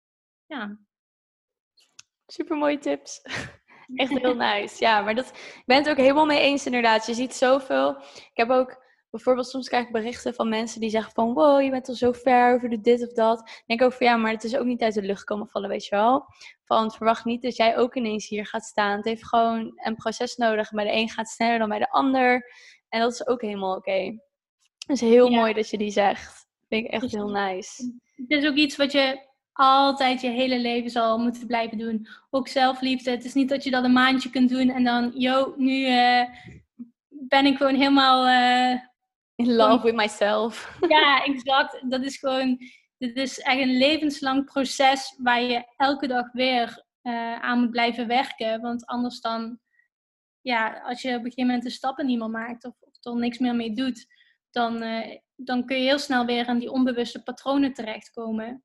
ja. 0.46 0.78
Super 2.26 2.56
mooie 2.56 2.78
tips. 2.78 3.22
Echt 3.94 4.18
heel 4.18 4.36
nice. 4.36 4.76
Ja, 4.84 5.00
maar 5.00 5.14
dat, 5.14 5.28
ik 5.28 5.62
ben 5.66 5.76
het 5.76 5.88
ook 5.88 5.96
helemaal 5.96 6.26
mee 6.26 6.40
eens 6.40 6.66
inderdaad. 6.66 7.06
Je 7.06 7.14
ziet 7.14 7.34
zoveel. 7.34 7.96
Ik 8.14 8.30
heb 8.34 8.50
ook 8.50 8.84
bijvoorbeeld 9.16 9.48
soms 9.48 9.68
krijg 9.68 9.86
ik 9.86 9.92
berichten 9.92 10.34
van 10.34 10.48
mensen 10.48 10.80
die 10.80 10.90
zeggen 10.90 11.12
van 11.12 11.34
wow, 11.34 11.62
je 11.62 11.70
bent 11.70 11.88
al 11.88 11.94
zo 11.94 12.12
ver 12.12 12.54
over 12.54 12.68
de 12.68 12.80
dit 12.80 13.02
of 13.02 13.12
dat. 13.12 13.36
Dan 13.36 13.62
denk 13.66 13.80
ik 13.80 13.86
ook 13.86 13.92
van 13.92 14.06
ja, 14.06 14.16
maar 14.16 14.32
het 14.32 14.44
is 14.44 14.56
ook 14.56 14.64
niet 14.66 14.82
uit 14.82 14.94
de 14.94 15.02
lucht 15.02 15.24
komen 15.24 15.48
vallen, 15.48 15.68
weet 15.68 15.86
je 15.86 15.96
wel. 15.96 16.24
Van 16.64 16.92
verwacht 16.92 17.24
niet 17.24 17.42
dat 17.42 17.56
jij 17.56 17.76
ook 17.76 17.94
ineens 17.94 18.28
hier 18.28 18.46
gaat 18.46 18.64
staan. 18.64 18.96
Het 18.96 19.04
heeft 19.04 19.26
gewoon 19.26 19.72
een 19.74 19.96
proces 19.96 20.36
nodig. 20.36 20.70
Bij 20.70 20.84
de 20.84 20.92
een 20.92 21.08
gaat 21.08 21.28
sneller 21.28 21.58
dan 21.58 21.68
bij 21.68 21.78
de 21.78 21.90
ander. 21.90 22.52
En 22.88 23.00
dat 23.00 23.12
is 23.12 23.26
ook 23.26 23.42
helemaal 23.42 23.76
oké. 23.76 24.18
Het 24.86 24.96
is 24.96 25.00
heel 25.00 25.30
mooi 25.30 25.52
dat 25.52 25.70
je 25.70 25.78
die 25.78 25.90
zegt. 25.90 26.46
Vind 26.68 26.84
ik 26.84 26.90
echt 26.90 27.10
heel 27.10 27.28
nice. 27.28 27.92
Het 28.14 28.30
is 28.30 28.46
ook 28.46 28.54
iets 28.54 28.76
wat 28.76 28.92
je 28.92 29.24
altijd 29.52 30.20
je 30.20 30.30
hele 30.30 30.58
leven 30.58 30.90
zal 30.90 31.18
moeten 31.18 31.46
blijven 31.46 31.78
doen. 31.78 32.08
Ook 32.30 32.48
zelfliefde. 32.48 33.10
Het 33.10 33.24
is 33.24 33.34
niet 33.34 33.48
dat 33.48 33.64
je 33.64 33.70
dat 33.70 33.84
een 33.84 33.92
maandje 33.92 34.30
kunt 34.30 34.48
doen 34.48 34.70
en 34.70 34.84
dan, 34.84 35.12
yo, 35.14 35.54
nu 35.56 35.86
uh, 35.86 36.22
ben 37.08 37.46
ik 37.46 37.56
gewoon 37.56 37.74
helemaal... 37.74 38.26
Uh, 38.26 38.78
In 39.36 39.54
love 39.54 39.82
with 39.82 39.94
myself. 39.94 40.76
Ja, 40.88 41.24
exact. 41.24 41.90
Dat 41.90 42.04
is 42.04 42.16
gewoon... 42.16 42.58
Dit 42.98 43.16
is 43.16 43.40
echt 43.40 43.58
een 43.58 43.76
levenslang 43.76 44.44
proces 44.44 45.14
waar 45.18 45.42
je 45.42 45.72
elke 45.76 46.06
dag 46.06 46.32
weer 46.32 46.84
uh, 47.02 47.40
aan 47.40 47.60
moet 47.60 47.70
blijven 47.70 48.06
werken. 48.06 48.60
Want 48.60 48.86
anders 48.86 49.20
dan 49.20 49.58
ja, 50.46 50.80
als 50.80 51.02
je 51.02 51.08
op 51.08 51.14
een 51.14 51.20
gegeven 51.20 51.46
moment 51.46 51.62
de 51.62 51.70
stappen 51.70 52.06
niet 52.06 52.18
meer 52.18 52.30
maakt 52.30 52.64
of, 52.64 52.74
of 52.80 53.04
er 53.04 53.16
niks 53.16 53.38
meer 53.38 53.54
mee 53.54 53.72
doet, 53.72 54.06
dan, 54.50 54.82
uh, 54.82 55.16
dan 55.36 55.66
kun 55.66 55.76
je 55.76 55.82
heel 55.82 55.98
snel 55.98 56.26
weer 56.26 56.46
aan 56.46 56.58
die 56.58 56.70
onbewuste 56.70 57.22
patronen 57.22 57.72
terechtkomen. 57.72 58.64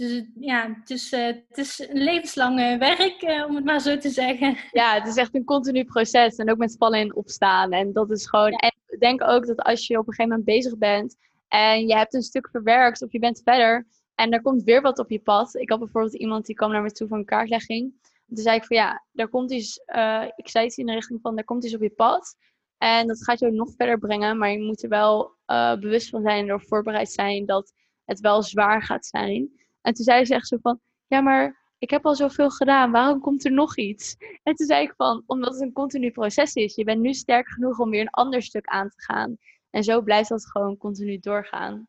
Dus 0.00 0.24
ja, 0.34 0.76
het 0.80 0.90
is, 0.90 1.12
uh, 1.12 1.26
het 1.26 1.58
is 1.58 1.78
een 1.78 2.02
levenslang 2.02 2.78
werk, 2.78 3.22
uh, 3.22 3.44
om 3.48 3.54
het 3.54 3.64
maar 3.64 3.80
zo 3.80 3.98
te 3.98 4.10
zeggen. 4.10 4.56
Ja, 4.70 4.94
het 4.94 5.06
is 5.06 5.16
echt 5.16 5.34
een 5.34 5.44
continu 5.44 5.84
proces. 5.84 6.36
En 6.36 6.50
ook 6.50 6.56
met 6.56 6.76
vallen 6.78 6.98
en 6.98 7.16
opstaan. 7.16 7.72
En 7.72 7.92
dat 7.92 8.10
is 8.10 8.28
gewoon. 8.28 8.52
En 8.52 8.72
ik 8.86 9.00
denk 9.00 9.22
ook 9.22 9.46
dat 9.46 9.58
als 9.58 9.86
je 9.86 9.98
op 9.98 10.08
een 10.08 10.14
gegeven 10.14 10.28
moment 10.28 10.44
bezig 10.44 10.78
bent 10.78 11.16
en 11.48 11.86
je 11.86 11.96
hebt 11.96 12.14
een 12.14 12.22
stuk 12.22 12.48
verwerkt 12.50 13.02
of 13.02 13.12
je 13.12 13.18
bent 13.18 13.40
verder 13.44 13.86
en 14.14 14.30
er 14.30 14.42
komt 14.42 14.62
weer 14.62 14.80
wat 14.82 14.98
op 14.98 15.10
je 15.10 15.20
pad. 15.20 15.54
Ik 15.54 15.70
had 15.70 15.78
bijvoorbeeld 15.78 16.14
iemand 16.14 16.46
die 16.46 16.54
kwam 16.54 16.72
naar 16.72 16.82
me 16.82 16.90
toe 16.90 17.08
voor 17.08 17.16
een 17.16 17.24
kaartlegging 17.24 17.92
toen 18.26 18.44
zei 18.44 18.56
ik 18.56 18.64
van 18.64 18.76
ja, 18.76 19.04
daar 19.12 19.28
komt 19.28 19.52
iets, 19.52 19.80
uh, 19.86 20.24
ik 20.36 20.48
zei 20.48 20.66
iets 20.66 20.76
in 20.76 20.86
de 20.86 20.92
richting 20.92 21.20
van, 21.22 21.34
daar 21.34 21.44
komt 21.44 21.64
iets 21.64 21.74
op 21.74 21.82
je 21.82 21.90
pad. 21.90 22.36
En 22.78 23.06
dat 23.06 23.24
gaat 23.24 23.38
je 23.38 23.50
nog 23.50 23.70
verder 23.76 23.98
brengen, 23.98 24.38
maar 24.38 24.50
je 24.50 24.60
moet 24.60 24.82
er 24.82 24.88
wel 24.88 25.36
bewust 25.80 26.08
van 26.08 26.22
zijn 26.22 26.42
en 26.42 26.48
erop 26.48 26.66
voorbereid 26.66 27.10
zijn 27.10 27.46
dat 27.46 27.72
het 28.04 28.20
wel 28.20 28.42
zwaar 28.42 28.82
gaat 28.82 29.06
zijn. 29.06 29.59
En 29.80 29.94
toen 29.94 30.04
zei 30.04 30.24
ze 30.24 30.34
echt 30.34 30.46
zo 30.46 30.56
van, 30.60 30.80
ja 31.06 31.20
maar 31.20 31.58
ik 31.78 31.90
heb 31.90 32.06
al 32.06 32.14
zoveel 32.14 32.50
gedaan, 32.50 32.90
waarom 32.90 33.20
komt 33.20 33.44
er 33.44 33.52
nog 33.52 33.76
iets? 33.76 34.16
En 34.42 34.54
toen 34.54 34.66
zei 34.66 34.82
ik 34.82 34.92
van, 34.96 35.22
omdat 35.26 35.52
het 35.52 35.62
een 35.62 35.72
continu 35.72 36.10
proces 36.10 36.54
is. 36.54 36.74
Je 36.74 36.84
bent 36.84 37.00
nu 37.00 37.14
sterk 37.14 37.48
genoeg 37.48 37.78
om 37.78 37.90
weer 37.90 38.00
een 38.00 38.10
ander 38.10 38.42
stuk 38.42 38.66
aan 38.66 38.88
te 38.88 39.02
gaan. 39.02 39.36
En 39.70 39.84
zo 39.84 40.02
blijft 40.02 40.28
dat 40.28 40.50
gewoon 40.50 40.76
continu 40.76 41.18
doorgaan. 41.18 41.88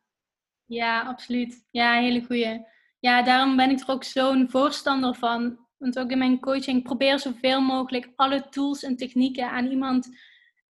Ja, 0.64 1.02
absoluut. 1.02 1.64
Ja, 1.70 2.00
hele 2.00 2.24
goeie. 2.24 2.66
Ja, 2.98 3.22
daarom 3.22 3.56
ben 3.56 3.70
ik 3.70 3.80
er 3.80 3.90
ook 3.90 4.04
zo'n 4.04 4.50
voorstander 4.50 5.14
van 5.14 5.58
want 5.82 5.98
ook 5.98 6.10
in 6.10 6.18
mijn 6.18 6.40
coaching 6.40 6.82
probeer 6.82 7.18
zoveel 7.18 7.60
mogelijk 7.60 8.12
alle 8.16 8.48
tools 8.48 8.82
en 8.82 8.96
technieken 8.96 9.50
aan 9.50 9.66
iemand 9.66 10.08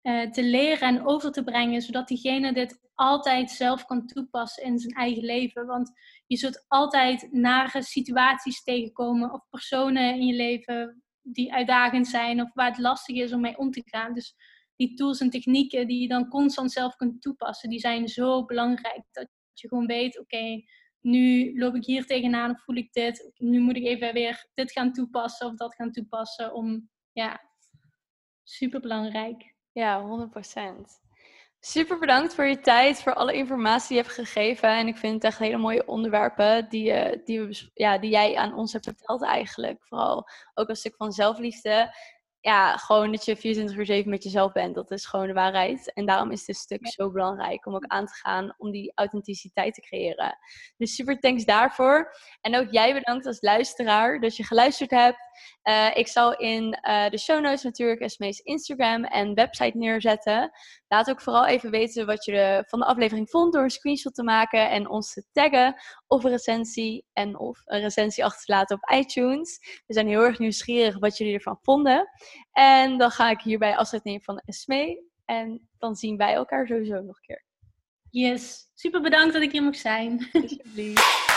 uh, 0.02 0.32
te 0.32 0.44
leren 0.44 0.88
en 0.88 1.06
over 1.06 1.32
te 1.32 1.44
brengen, 1.44 1.82
zodat 1.82 2.08
diegene 2.08 2.54
dit 2.54 2.80
altijd 2.94 3.52
zelf 3.52 3.86
kan 3.86 4.06
toepassen 4.06 4.64
in 4.64 4.80
zijn 4.80 4.94
eigen 4.94 5.24
leven. 5.24 5.66
Want 5.66 5.92
je 6.28 6.38
zult 6.38 6.66
altijd 6.68 7.32
nare 7.32 7.84
situaties 7.84 8.64
tegenkomen 8.64 9.34
of 9.34 9.50
personen 9.50 10.14
in 10.14 10.26
je 10.26 10.36
leven 10.36 11.04
die 11.22 11.54
uitdagend 11.54 12.08
zijn 12.08 12.42
of 12.42 12.54
waar 12.54 12.70
het 12.70 12.78
lastig 12.78 13.16
is 13.16 13.34
om 13.34 13.42
mee 13.42 13.58
om 13.58 13.72
te 13.72 13.82
gaan. 13.86 14.14
Dus 14.14 14.36
die 14.76 14.94
tools 14.94 15.20
en 15.20 15.30
technieken 15.30 15.88
die 15.88 16.02
je 16.02 16.08
dan 16.08 16.30
constant 16.30 16.72
zelf 16.72 16.96
kunt 16.96 17.22
toepassen, 17.22 17.70
die 17.70 17.80
zijn 17.80 18.08
zo 18.08 18.46
belangrijk 18.46 19.04
dat 19.12 19.28
je 19.54 19.68
gewoon 19.68 19.86
weet, 19.86 20.20
oké, 20.20 20.64
nu 21.02 21.58
loop 21.60 21.76
ik 21.76 21.86
hier 21.86 22.06
tegenaan 22.06 22.52
of 22.52 22.64
voel 22.64 22.76
ik 22.76 22.94
dit. 22.94 23.32
Nu 23.38 23.60
moet 23.60 23.76
ik 23.76 23.86
even 23.86 24.14
weer 24.14 24.50
dit 24.54 24.72
gaan 24.72 24.94
toepassen 24.94 25.48
of 25.48 25.56
dat 25.56 25.76
gaan 25.76 25.92
toepassen. 25.92 26.54
Om, 26.54 26.90
ja, 27.12 27.42
super 28.44 28.80
belangrijk. 28.80 29.56
Ja, 29.72 30.02
100%. 30.02 31.00
Super 31.60 32.00
bedankt 32.00 32.36
voor 32.36 32.46
je 32.46 32.60
tijd, 32.60 33.02
voor 33.02 33.14
alle 33.14 33.34
informatie 33.34 33.88
die 33.88 33.98
je 33.98 34.04
hebt 34.04 34.16
gegeven. 34.16 34.70
En 34.70 34.88
ik 34.88 34.98
vind 34.98 35.14
het 35.14 35.24
echt 35.24 35.40
hele 35.40 35.58
mooie 35.58 35.86
onderwerpen 35.86 36.70
die, 36.70 36.92
uh, 36.92 37.26
die, 37.26 37.42
we, 37.42 37.70
ja, 37.74 37.98
die 37.98 38.10
jij 38.10 38.36
aan 38.36 38.54
ons 38.54 38.74
hebt 38.74 38.86
verteld 38.86 39.24
eigenlijk. 39.24 39.88
Vooral 39.88 40.28
ook 40.54 40.70
een 40.70 40.76
stuk 40.76 40.96
van 40.96 41.12
zelfliefde 41.12 41.94
ja, 42.42 42.78
gewoon 42.78 43.12
dat 43.12 43.26
je 43.26 43.36
24 43.36 43.78
uur 43.78 43.86
7 43.86 44.10
met 44.10 44.24
jezelf 44.24 44.52
bent. 44.52 44.76
Dat 44.76 44.92
is 44.92 45.06
gewoon 45.06 45.28
de 45.28 45.34
waarheid. 45.34 45.94
En 45.94 46.06
daarom 46.06 46.32
is 46.32 46.46
dit 46.46 46.56
stuk 46.56 46.88
zo 46.88 47.12
belangrijk 47.12 47.66
om 47.66 47.76
ook 47.76 47.86
aan 47.86 48.06
te 48.06 48.14
gaan 48.14 48.54
om 48.58 48.72
die 48.72 48.92
authenticiteit 48.96 49.74
te 49.74 49.82
creëren. 49.82 50.38
Dus 50.78 50.96
super 50.96 51.20
thanks 51.20 51.46
daarvoor. 51.46 52.16
En 52.42 52.56
ook 52.58 52.72
jij 52.72 52.94
bedankt 52.94 53.26
als 53.26 53.42
luisteraar 53.42 54.20
dat 54.20 54.36
je 54.36 54.44
geluisterd 54.44 54.92
hebt. 54.92 55.31
Uh, 55.64 55.90
ik 55.94 56.08
zal 56.08 56.38
in 56.38 56.80
uh, 56.88 57.10
de 57.10 57.18
show 57.18 57.42
notes 57.42 57.64
natuurlijk 57.64 58.02
Esme's 58.02 58.40
Instagram 58.40 59.04
en 59.04 59.34
website 59.34 59.78
neerzetten. 59.78 60.52
Laat 60.88 61.10
ook 61.10 61.22
vooral 61.22 61.46
even 61.46 61.72
weten 61.72 62.06
wat 62.06 62.26
je 62.26 62.64
van 62.68 62.80
de 62.80 62.86
aflevering 62.86 63.30
vond 63.30 63.54
door 63.54 63.64
een 63.64 63.70
screenshot 63.70 64.16
te 64.16 64.24
maken 64.24 64.70
en 64.70 64.90
ons 64.90 65.14
te 65.14 65.26
taggen. 65.32 65.76
Of 66.08 66.24
een 66.24 66.32
recensie 66.32 67.06
en 67.14 67.40
of 67.40 67.62
een 67.66 67.82
recensie 67.82 68.26
achter 68.26 68.46
te 68.46 68.52
laten 68.52 68.76
op 68.82 68.92
iTunes. 68.92 69.60
We 69.88 69.94
zijn 69.94 70.08
heel 70.08 70.24
erg 70.24 70.40
nieuwsgierig 70.40 71.00
wat 71.00 71.18
jullie 71.18 71.34
ervan 71.34 71.60
vonden. 71.62 72.10
En 72.52 72.98
dan 72.98 73.12
ga 73.12 73.30
ik 73.30 73.42
hierbij 73.42 73.78
afscheid 73.78 74.04
nemen 74.04 74.22
van 74.22 74.42
Esme. 74.46 75.04
En 75.26 75.70
dan 75.78 75.96
zien 75.96 76.18
wij 76.18 76.34
elkaar 76.34 76.68
sowieso 76.68 76.94
nog 76.94 77.16
een 77.16 77.22
keer. 77.22 77.46
Yes, 78.10 78.70
super 78.74 79.02
bedankt 79.02 79.34
dat 79.34 79.42
ik 79.42 79.52
hier 79.52 79.64
mocht 79.64 79.80
zijn. 79.80 80.30
Alsjeblieft. 80.34 81.31